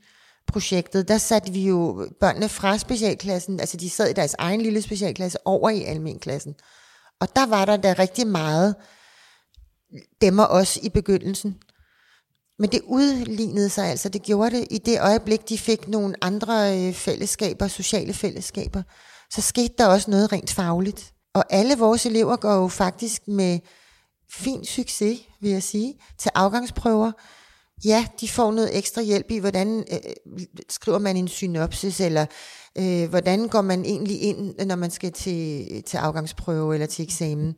projektet. 0.52 1.08
Der 1.08 1.18
satte 1.18 1.52
vi 1.52 1.68
jo 1.68 2.08
børnene 2.20 2.48
fra 2.48 2.78
specialklassen, 2.78 3.60
altså 3.60 3.76
de 3.76 3.90
sad 3.90 4.10
i 4.10 4.12
deres 4.12 4.34
egen 4.38 4.60
lille 4.60 4.82
specialklasse, 4.82 5.38
over 5.44 5.70
i 5.70 5.82
almenklassen. 5.82 6.54
Og 7.20 7.36
der 7.36 7.46
var 7.46 7.64
der 7.64 7.76
da 7.76 7.94
rigtig 7.98 8.26
meget 8.26 8.74
dem 10.20 10.38
og 10.38 10.46
os 10.46 10.76
i 10.76 10.88
begyndelsen. 10.88 11.56
Men 12.58 12.70
det 12.70 12.80
udlignede 12.86 13.68
sig 13.68 13.86
altså, 13.86 14.08
det 14.08 14.22
gjorde 14.22 14.56
det 14.56 14.66
i 14.70 14.78
det 14.78 15.00
øjeblik, 15.00 15.48
de 15.48 15.58
fik 15.58 15.88
nogle 15.88 16.14
andre 16.20 16.78
øh, 16.78 16.94
fællesskaber, 16.94 17.68
sociale 17.68 18.12
fællesskaber, 18.12 18.82
så 19.30 19.40
skete 19.40 19.74
der 19.78 19.86
også 19.86 20.10
noget 20.10 20.32
rent 20.32 20.50
fagligt. 20.50 21.12
Og 21.34 21.44
alle 21.50 21.78
vores 21.78 22.06
elever 22.06 22.36
går 22.36 22.54
jo 22.54 22.68
faktisk 22.68 23.28
med 23.28 23.58
fin 24.30 24.64
succes, 24.64 25.20
vil 25.40 25.50
jeg 25.50 25.62
sige, 25.62 25.94
til 26.18 26.30
afgangsprøver. 26.34 27.12
Ja, 27.84 28.06
de 28.20 28.28
får 28.28 28.52
noget 28.52 28.78
ekstra 28.78 29.02
hjælp 29.02 29.30
i, 29.30 29.38
hvordan 29.38 29.84
øh, 29.92 29.98
skriver 30.68 30.98
man 30.98 31.16
en 31.16 31.28
synopsis, 31.28 32.00
eller 32.00 32.26
øh, 32.78 33.08
hvordan 33.08 33.48
går 33.48 33.60
man 33.60 33.84
egentlig 33.84 34.22
ind, 34.22 34.66
når 34.66 34.76
man 34.76 34.90
skal 34.90 35.12
til, 35.12 35.66
til 35.82 35.96
afgangsprøve 35.96 36.74
eller 36.74 36.86
til 36.86 37.02
eksamen. 37.02 37.54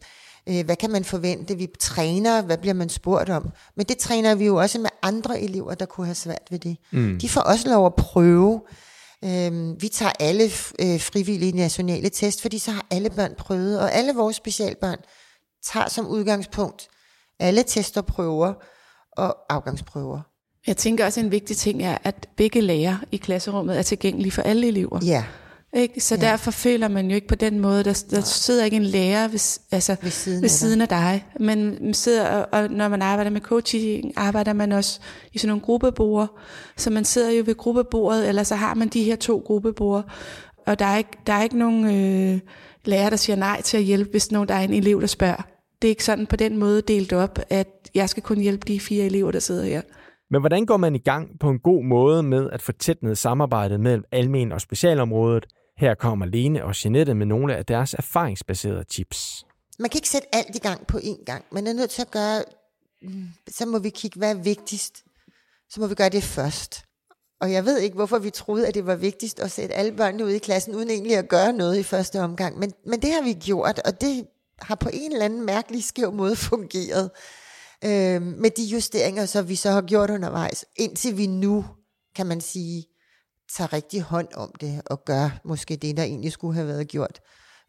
Øh, 0.49 0.65
hvad 0.65 0.77
kan 0.77 0.91
man 0.91 1.05
forvente? 1.05 1.59
Vi 1.59 1.69
træner, 1.81 2.43
hvad 2.43 2.59
bliver 2.59 2.75
man 2.75 2.89
spurgt 2.89 3.31
om? 3.31 3.51
Men 3.77 3.87
det 3.87 3.99
træner 3.99 4.35
vi 4.35 4.47
jo 4.47 4.57
også 4.57 4.79
med 4.79 4.91
andre 5.03 5.41
elever, 5.41 5.75
der 5.75 5.87
kunne 5.87 6.07
have 6.07 6.15
svært 6.15 6.47
ved 6.51 6.59
det. 6.59 6.77
Mm. 6.93 7.19
De 7.19 7.29
får 7.29 7.41
også 7.41 7.69
lov 7.69 7.87
at 7.87 7.95
prøve. 7.95 8.61
Øh, 9.25 9.83
vi 9.83 9.89
tager 9.89 10.13
alle 10.21 10.45
øh, 10.79 11.01
frivillige 11.01 11.53
nationale 11.53 12.09
test, 12.09 12.43
fordi 12.43 12.59
så 12.59 12.71
har 12.71 12.87
alle 12.91 13.11
børn 13.11 13.35
prøvet, 13.39 13.81
og 13.81 13.93
alle 13.93 14.15
vores 14.15 14.37
specialbørn 14.37 14.99
tager 15.63 15.89
som 15.89 16.09
udgangspunkt 16.09 16.89
alle 17.43 17.63
tester, 17.63 18.03
prøver 18.03 18.55
og 19.17 19.37
afgangsprøver. 19.49 20.21
Jeg 20.67 20.77
tænker 20.77 21.05
også, 21.05 21.21
at 21.21 21.25
en 21.25 21.33
vigtig 21.33 21.57
ting 21.57 21.83
er, 21.83 21.99
at 22.05 22.29
begge 22.37 22.61
lærere 22.61 22.99
i 23.13 23.17
klasserummet 23.17 23.79
er 23.79 23.83
tilgængelige 23.83 24.33
for 24.33 24.43
alle 24.43 24.67
elever. 24.67 25.01
Ja. 25.05 25.25
Ikke? 25.75 26.01
Så 26.01 26.15
ja. 26.15 26.21
derfor 26.21 26.51
føler 26.51 26.89
man 26.89 27.09
jo 27.09 27.15
ikke 27.15 27.27
på 27.27 27.35
den 27.35 27.61
måde, 27.61 27.85
der, 27.85 28.05
der 28.11 28.21
sidder 28.21 28.65
ikke 28.65 28.77
en 28.77 28.83
lærer 28.83 29.29
ved, 29.29 29.61
altså, 29.73 29.97
ved, 30.03 30.11
siden, 30.11 30.43
ved 30.43 30.49
siden 30.49 30.81
af 30.81 30.89
dig. 30.89 31.27
Men 31.41 31.95
sidder, 31.95 32.29
og, 32.29 32.49
og 32.53 32.71
når 32.71 32.89
man 32.89 33.03
arbejder 33.03 33.31
med 33.31 33.41
coaching, 33.41 34.13
arbejder 34.17 34.53
man 34.53 34.73
også 34.73 35.01
i 35.33 35.39
sådan 35.39 35.49
nogle 35.49 35.63
gruppebord. 35.63 36.39
Så 36.77 36.91
man 36.91 37.05
sidder 37.05 37.31
jo 37.31 37.43
ved 37.47 37.55
gruppebordet, 37.55 38.29
eller 38.29 38.43
så 38.43 38.55
har 38.55 38.75
man 38.75 38.89
de 38.89 39.03
her 39.03 39.17
to 39.17 39.43
gruppebord. 39.47 40.05
Og 40.67 40.79
der 40.79 40.85
er 40.85 40.97
ikke, 40.97 41.19
der 41.27 41.33
er 41.33 41.43
ikke 41.43 41.59
nogen 41.59 41.85
øh, 41.85 42.41
lærer, 42.85 43.11
der 43.11 43.17
siger 43.17 43.37
nej 43.37 43.63
til 43.63 43.77
at 43.77 43.83
hjælpe, 43.83 44.11
hvis 44.11 44.33
nogen, 44.33 44.49
der 44.49 44.55
er 44.55 44.61
en 44.61 44.75
elev, 44.75 45.01
der 45.01 45.07
spørger. 45.07 45.43
Det 45.83 45.89
er 45.89 45.91
ikke 45.91 46.05
sådan 46.05 46.27
på 46.27 46.37
den 46.37 46.59
måde 46.59 46.83
delt 46.83 47.13
op, 47.13 47.39
at 47.51 47.69
jeg 47.95 48.09
skal 48.09 48.23
kun 48.23 48.39
hjælpe 48.39 48.69
de 48.69 48.81
fire 48.81 49.05
elever, 49.05 49.31
der 49.31 49.39
sidder 49.39 49.65
her. 49.65 49.83
Men 50.31 50.43
hvordan 50.43 50.67
går 50.67 50.77
man 50.77 50.95
i 50.95 50.99
gang 50.99 51.39
på 51.41 51.51
en 51.51 51.59
god 51.59 51.85
måde 51.85 52.23
med 52.23 52.51
at 52.51 52.63
få 52.63 52.73
tætnet 52.73 53.19
samarbejdet 53.19 53.81
mellem 53.81 54.05
almen 54.13 54.53
og 54.53 54.61
specialområdet, 54.61 55.47
her 55.79 55.95
kommer 55.95 56.27
Lene 56.27 56.65
og 56.65 56.85
Jeanette 56.85 57.15
med 57.15 57.27
nogle 57.27 57.57
af 57.57 57.67
deres 57.67 57.95
erfaringsbaserede 57.95 58.85
tips. 58.85 59.45
Man 59.79 59.91
kan 59.91 59.99
ikke 59.99 60.09
sætte 60.09 60.35
alt 60.35 60.57
i 60.57 60.59
gang 60.59 60.87
på 60.87 60.99
én 60.99 61.25
gang. 61.25 61.45
Man 61.53 61.67
er 61.67 61.73
nødt 61.73 61.91
til 61.91 62.03
at 62.03 62.11
gøre, 62.11 62.43
så 63.49 63.67
må 63.67 63.79
vi 63.79 63.91
kigge, 63.91 64.19
hvad 64.19 64.31
er 64.37 64.43
vigtigst. 64.43 65.05
Så 65.71 65.81
må 65.81 65.87
vi 65.87 65.95
gøre 65.95 66.09
det 66.09 66.23
først. 66.23 66.85
Og 67.41 67.53
jeg 67.53 67.65
ved 67.65 67.79
ikke, 67.79 67.95
hvorfor 67.95 68.19
vi 68.19 68.31
troede, 68.31 68.69
at 68.69 68.75
det 68.75 68.87
var 68.87 68.97
vigtigst 68.97 69.41
at 69.41 69.51
sætte 69.51 69.75
alle 69.75 69.93
børnene 69.93 70.25
ud 70.25 70.31
i 70.31 70.39
klassen, 70.39 70.75
uden 70.75 70.91
egentlig 70.91 71.17
at 71.17 71.29
gøre 71.29 71.53
noget 71.53 71.79
i 71.79 71.83
første 71.83 72.21
omgang. 72.21 72.59
Men, 72.59 72.73
men 72.87 73.03
det 73.03 73.13
har 73.13 73.23
vi 73.23 73.33
gjort, 73.33 73.81
og 73.85 74.01
det 74.01 74.27
har 74.59 74.75
på 74.75 74.89
en 74.93 75.13
eller 75.13 75.25
anden 75.25 75.47
mærkelig 75.47 75.85
skæv 75.85 76.13
måde 76.13 76.37
fungeret. 76.51 77.11
Øh, 77.85 78.23
med 78.23 78.51
de 78.51 78.65
justeringer, 78.65 79.27
så 79.27 79.43
vi 79.43 79.57
så 79.57 79.71
har 79.71 79.83
gjort 79.83 80.11
undervejs, 80.11 80.65
indtil 80.77 81.17
vi 81.17 81.27
nu, 81.27 81.65
kan 82.17 82.27
man 82.27 82.41
sige, 82.41 82.87
tager 83.57 83.73
rigtig 83.73 84.03
hånd 84.03 84.29
om 84.35 84.53
det, 84.61 84.83
og 84.87 85.05
gør 85.05 85.41
måske 85.45 85.77
det, 85.77 85.97
der 85.97 86.03
egentlig 86.03 86.33
skulle 86.33 86.55
have 86.55 86.67
været 86.67 86.89
gjort 86.89 87.21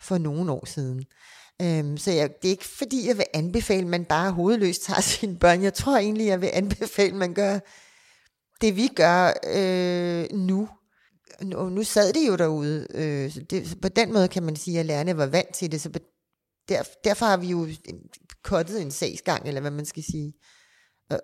for 0.01 0.17
nogle 0.17 0.51
år 0.51 0.65
siden. 0.65 1.05
Øhm, 1.61 1.97
så 1.97 2.11
jeg, 2.11 2.29
det 2.41 2.47
er 2.47 2.51
ikke 2.51 2.67
fordi, 2.77 3.07
jeg 3.07 3.17
vil 3.17 3.25
anbefale, 3.33 3.81
at 3.81 3.87
man 3.87 4.05
bare 4.05 4.31
hovedløst 4.31 4.83
tager 4.83 5.01
sine 5.11 5.39
børn. 5.39 5.63
Jeg 5.63 5.73
tror 5.73 5.97
egentlig, 5.97 6.27
jeg 6.27 6.41
vil 6.41 6.49
anbefale, 6.53 7.11
at 7.11 7.17
man 7.17 7.33
gør 7.33 7.59
det, 8.61 8.75
vi 8.75 8.87
gør 8.87 9.31
øh, 9.53 10.37
nu. 10.37 10.69
nu. 11.41 11.69
Nu 11.69 11.83
sad 11.83 12.13
det 12.13 12.27
jo 12.27 12.35
derude. 12.35 12.87
Øh, 12.93 13.31
så 13.31 13.41
det, 13.49 13.77
på 13.81 13.89
den 13.89 14.13
måde 14.13 14.27
kan 14.27 14.43
man 14.43 14.55
sige, 14.55 14.79
at 14.79 14.85
lærerne 14.85 15.17
var 15.17 15.25
vant 15.25 15.53
til 15.53 15.71
det. 15.71 15.81
Så 15.81 15.89
der, 16.69 16.83
derfor 17.03 17.25
har 17.25 17.37
vi 17.37 17.47
jo 17.47 17.67
kottet 18.43 18.81
en 18.81 18.91
sagsgang, 18.91 19.47
eller 19.47 19.61
hvad 19.61 19.71
man 19.71 19.85
skal 19.85 20.03
sige. 20.03 20.33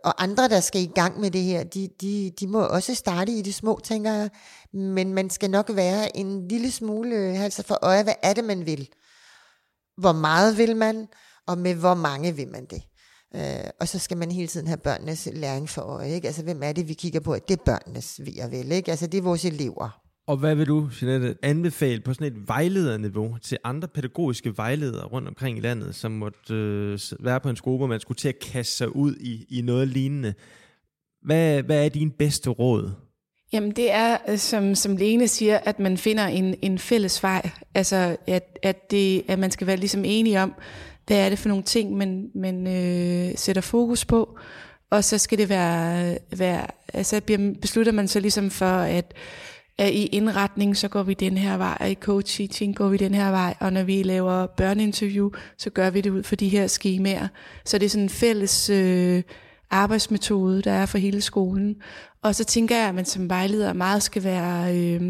Og 0.04 0.23
andre, 0.23 0.49
der 0.49 0.60
skal 0.60 0.82
i 0.82 0.91
gang 0.95 1.19
med 1.19 1.32
det 1.32 1.43
her, 1.43 1.63
de, 1.63 1.89
de, 2.02 2.32
de 2.39 2.47
må 2.47 2.62
også 2.62 2.95
starte 2.95 3.32
i 3.32 3.41
det 3.41 3.56
små, 3.56 3.80
tænker 3.84 4.13
jeg. 4.13 4.30
Men 4.73 5.13
man 5.13 5.30
skal 5.30 5.49
nok 5.49 5.69
være 5.73 6.17
en 6.17 6.47
lille 6.47 6.71
smule 6.71 7.15
altså 7.15 7.63
for 7.63 7.80
øje, 7.82 8.04
hvad 8.04 8.13
er 8.23 8.34
det, 8.34 8.43
man 8.43 8.65
vil? 8.65 8.89
Hvor 9.97 10.12
meget 10.12 10.58
vil 10.58 10.75
man, 10.75 11.08
og 11.47 11.58
med 11.58 11.75
hvor 11.75 11.93
mange 11.93 12.36
vil 12.36 12.47
man 12.47 12.65
det? 12.65 12.82
Uh, 13.36 13.69
og 13.80 13.88
så 13.88 13.99
skal 13.99 14.17
man 14.17 14.32
hele 14.32 14.47
tiden 14.47 14.67
have 14.67 14.78
børnenes 14.78 15.30
læring 15.34 15.69
for 15.69 15.82
øje. 15.82 16.10
Ikke? 16.10 16.28
Altså, 16.28 16.43
hvem 16.43 16.63
er 16.63 16.71
det, 16.71 16.88
vi 16.88 16.93
kigger 16.93 17.19
på? 17.19 17.36
Det 17.36 17.60
er 17.60 17.63
børnenes 17.65 18.19
vi 18.25 18.39
er 18.39 18.47
vel. 18.47 18.71
Ikke? 18.71 18.91
Altså, 18.91 19.08
det 19.08 19.17
er 19.17 19.21
vores 19.21 19.45
elever. 19.45 19.99
Og 20.30 20.38
hvad 20.38 20.56
vil 20.56 20.68
du, 20.68 20.89
Jeanette, 21.02 21.36
anbefale 21.42 22.02
på 22.02 22.13
sådan 22.13 22.28
et 22.28 22.48
vejlederniveau 22.48 23.38
til 23.42 23.58
andre 23.63 23.88
pædagogiske 23.88 24.58
vejledere 24.58 25.06
rundt 25.06 25.28
omkring 25.28 25.58
i 25.58 25.62
landet, 25.62 25.96
som 25.96 26.12
måtte 26.12 26.54
øh, 26.54 27.00
være 27.20 27.39
på 27.39 27.50
en 27.50 27.56
skole, 27.56 27.78
hvor 27.78 27.88
man 27.88 28.00
skulle 28.00 28.18
til 28.18 28.30
at 28.30 28.39
kaste 28.39 28.76
sig 28.76 28.96
ud 28.96 29.15
i, 29.15 29.46
i 29.50 29.62
noget 29.62 29.88
lignende? 29.88 30.34
Hvad, 31.22 31.63
hvad 31.63 31.86
er 31.86 31.89
din 31.89 32.12
bedste 32.12 32.50
råd? 32.50 32.92
Jamen 33.54 33.72
det 33.72 33.92
er, 33.92 34.18
øh, 34.30 34.38
som, 34.38 34.76
som 34.76 34.98
Lene 34.98 35.28
siger, 35.28 35.58
at 35.58 35.80
man 35.80 35.98
finder 35.98 36.26
en, 36.26 36.56
en 36.62 36.80
fælles 36.80 37.24
vej. 37.24 37.50
Altså 37.76 38.18
at, 38.28 38.60
at, 38.63 38.92
det, 38.92 39.24
at 39.28 39.39
man 39.39 39.52
skal 39.52 39.68
være 39.68 39.78
ligesom 39.78 40.06
enige 40.06 40.42
om, 40.42 40.54
hvad 41.08 41.26
er 41.26 41.30
det 41.30 41.39
for 41.39 41.50
nogle 41.50 41.63
ting, 41.63 41.98
man, 41.98 42.30
man 42.36 42.68
øh, 42.68 43.38
sætter 43.38 43.62
fokus 43.62 44.06
på. 44.06 44.39
Og 44.92 45.04
så 45.04 45.18
skal 45.18 45.38
det 45.38 45.50
være, 45.50 46.18
være 46.38 46.68
altså 46.94 47.22
beslutter 47.62 47.92
man 47.92 48.08
så 48.08 48.20
ligesom 48.20 48.50
for, 48.50 48.65
at 48.65 49.13
at 49.80 49.94
i 49.94 50.06
indretning, 50.06 50.78
så 50.78 50.88
går 50.88 51.04
vi 51.04 51.13
den 51.13 51.38
her 51.38 51.58
vej, 51.58 51.78
og 51.80 51.89
i 51.92 51.96
coach-teaching 51.96 52.76
går 52.76 52.89
vi 52.89 52.98
den 52.98 53.15
her 53.15 53.32
vej, 53.32 53.56
og 53.60 53.74
når 53.74 53.84
vi 53.84 54.04
laver 54.04 54.48
børneinterview, 54.48 55.30
så 55.58 55.70
gør 55.70 55.89
vi 55.89 56.02
det 56.02 56.10
ud 56.10 56.24
for 56.24 56.36
de 56.36 56.50
her 56.50 56.68
skemaer. 56.68 57.28
Så 57.65 57.78
det 57.78 57.86
er 57.86 57.89
sådan 57.89 58.04
en 58.04 58.10
fælles 58.10 58.70
øh, 58.70 59.24
arbejdsmetode, 59.72 60.62
der 60.62 60.72
er 60.72 60.86
for 60.86 60.98
hele 60.98 61.22
skolen. 61.22 61.76
Og 62.24 62.36
så 62.36 62.44
tænker 62.44 62.78
jeg, 62.78 62.89
at 62.89 62.96
man 62.96 63.06
som 63.06 63.30
vejleder 63.30 63.74
meget 63.74 64.04
skal 64.04 64.24
være, 64.24 64.78
øh, 64.78 65.02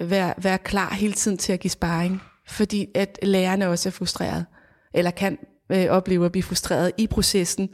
være, 0.00 0.34
være 0.42 0.58
klar 0.58 0.94
hele 0.94 1.12
tiden 1.12 1.38
til 1.38 1.52
at 1.52 1.60
give 1.60 1.70
sparring, 1.70 2.22
fordi 2.48 2.86
at 2.94 3.18
lærerne 3.22 3.68
også 3.68 3.88
er 3.88 3.90
frustreret, 3.90 4.46
eller 4.94 5.10
kan 5.10 5.38
øh, 5.72 5.86
opleve 5.86 6.26
at 6.26 6.32
blive 6.32 6.42
frustreret 6.42 6.92
i 6.98 7.06
processen. 7.06 7.68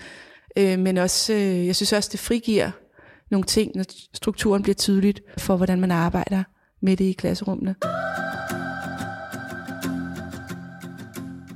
Øh, 0.59 0.79
men 0.79 0.99
også, 0.99 1.33
øh, 1.33 1.67
jeg 1.67 1.77
synes 1.77 1.93
også, 1.93 2.09
det 2.13 2.21
frigiver 2.21 2.71
nogle 3.31 3.45
ting, 3.45 3.73
når 3.75 3.85
strukturen 4.15 4.63
bliver 4.63 4.75
tydeligt 4.75 5.21
for, 5.39 5.57
hvordan 5.57 5.81
man 5.81 5.91
arbejder 5.91 6.43
med 6.81 6.97
det 6.97 7.05
i 7.05 7.13
klasserummene. 7.13 7.75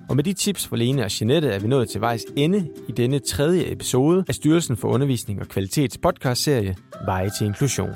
Og 0.08 0.16
med 0.16 0.24
de 0.24 0.32
tips 0.32 0.66
fra 0.66 0.76
Lene 0.76 1.04
og 1.04 1.20
Jeanette 1.20 1.48
er 1.48 1.58
vi 1.58 1.68
nået 1.68 1.88
til 1.88 2.00
vejs 2.00 2.24
ende 2.36 2.68
i 2.88 2.92
denne 2.92 3.18
tredje 3.18 3.72
episode 3.72 4.24
af 4.28 4.34
Styrelsen 4.34 4.76
for 4.76 4.88
Undervisning 4.88 5.40
og 5.40 5.48
Kvalitets 5.48 5.98
podcastserie 5.98 6.76
Veje 7.04 7.30
til 7.38 7.46
Inklusion. 7.46 7.90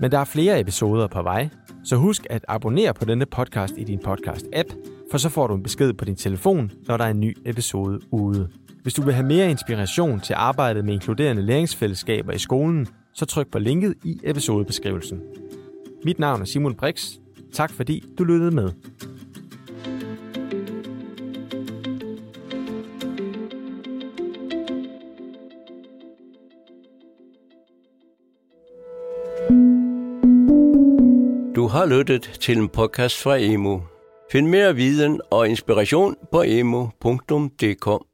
Men 0.00 0.10
der 0.10 0.18
er 0.18 0.24
flere 0.24 0.60
episoder 0.60 1.06
på 1.06 1.22
vej, 1.22 1.48
så 1.84 1.96
husk 1.96 2.26
at 2.30 2.44
abonnere 2.48 2.94
på 2.94 3.04
denne 3.04 3.26
podcast 3.26 3.74
i 3.76 3.84
din 3.84 3.98
podcast-app, 4.06 4.74
for 5.10 5.18
så 5.18 5.28
får 5.28 5.46
du 5.46 5.54
en 5.54 5.62
besked 5.62 5.92
på 5.92 6.04
din 6.04 6.16
telefon, 6.16 6.70
når 6.86 6.96
der 6.96 7.04
er 7.04 7.10
en 7.10 7.20
ny 7.20 7.36
episode 7.46 8.00
ude. 8.10 8.48
Hvis 8.82 8.94
du 8.94 9.02
vil 9.02 9.14
have 9.14 9.26
mere 9.26 9.50
inspiration 9.50 10.20
til 10.20 10.34
arbejdet 10.34 10.84
med 10.84 10.94
inkluderende 10.94 11.42
læringsfællesskaber 11.42 12.32
i 12.32 12.38
skolen, 12.38 12.86
så 13.20 13.26
tryk 13.26 13.50
på 13.50 13.58
linket 13.58 13.94
i 14.04 14.20
episodebeskrivelsen. 14.24 15.20
Mit 16.04 16.18
navn 16.18 16.40
er 16.40 16.44
Simon 16.44 16.74
Brix. 16.74 17.12
Tak 17.52 17.72
fordi 17.72 18.04
du 18.18 18.24
lyttede 18.24 18.50
med. 18.50 18.72
Du 31.54 31.66
har 31.66 31.86
lyttet 31.86 32.22
til 32.40 32.58
en 32.58 32.68
podcast 32.68 33.22
fra 33.22 33.36
Emo. 33.38 33.78
Find 34.32 34.46
mere 34.46 34.74
viden 34.74 35.20
og 35.30 35.48
inspiration 35.48 36.16
på 36.32 36.42
emo.dk. 36.42 38.09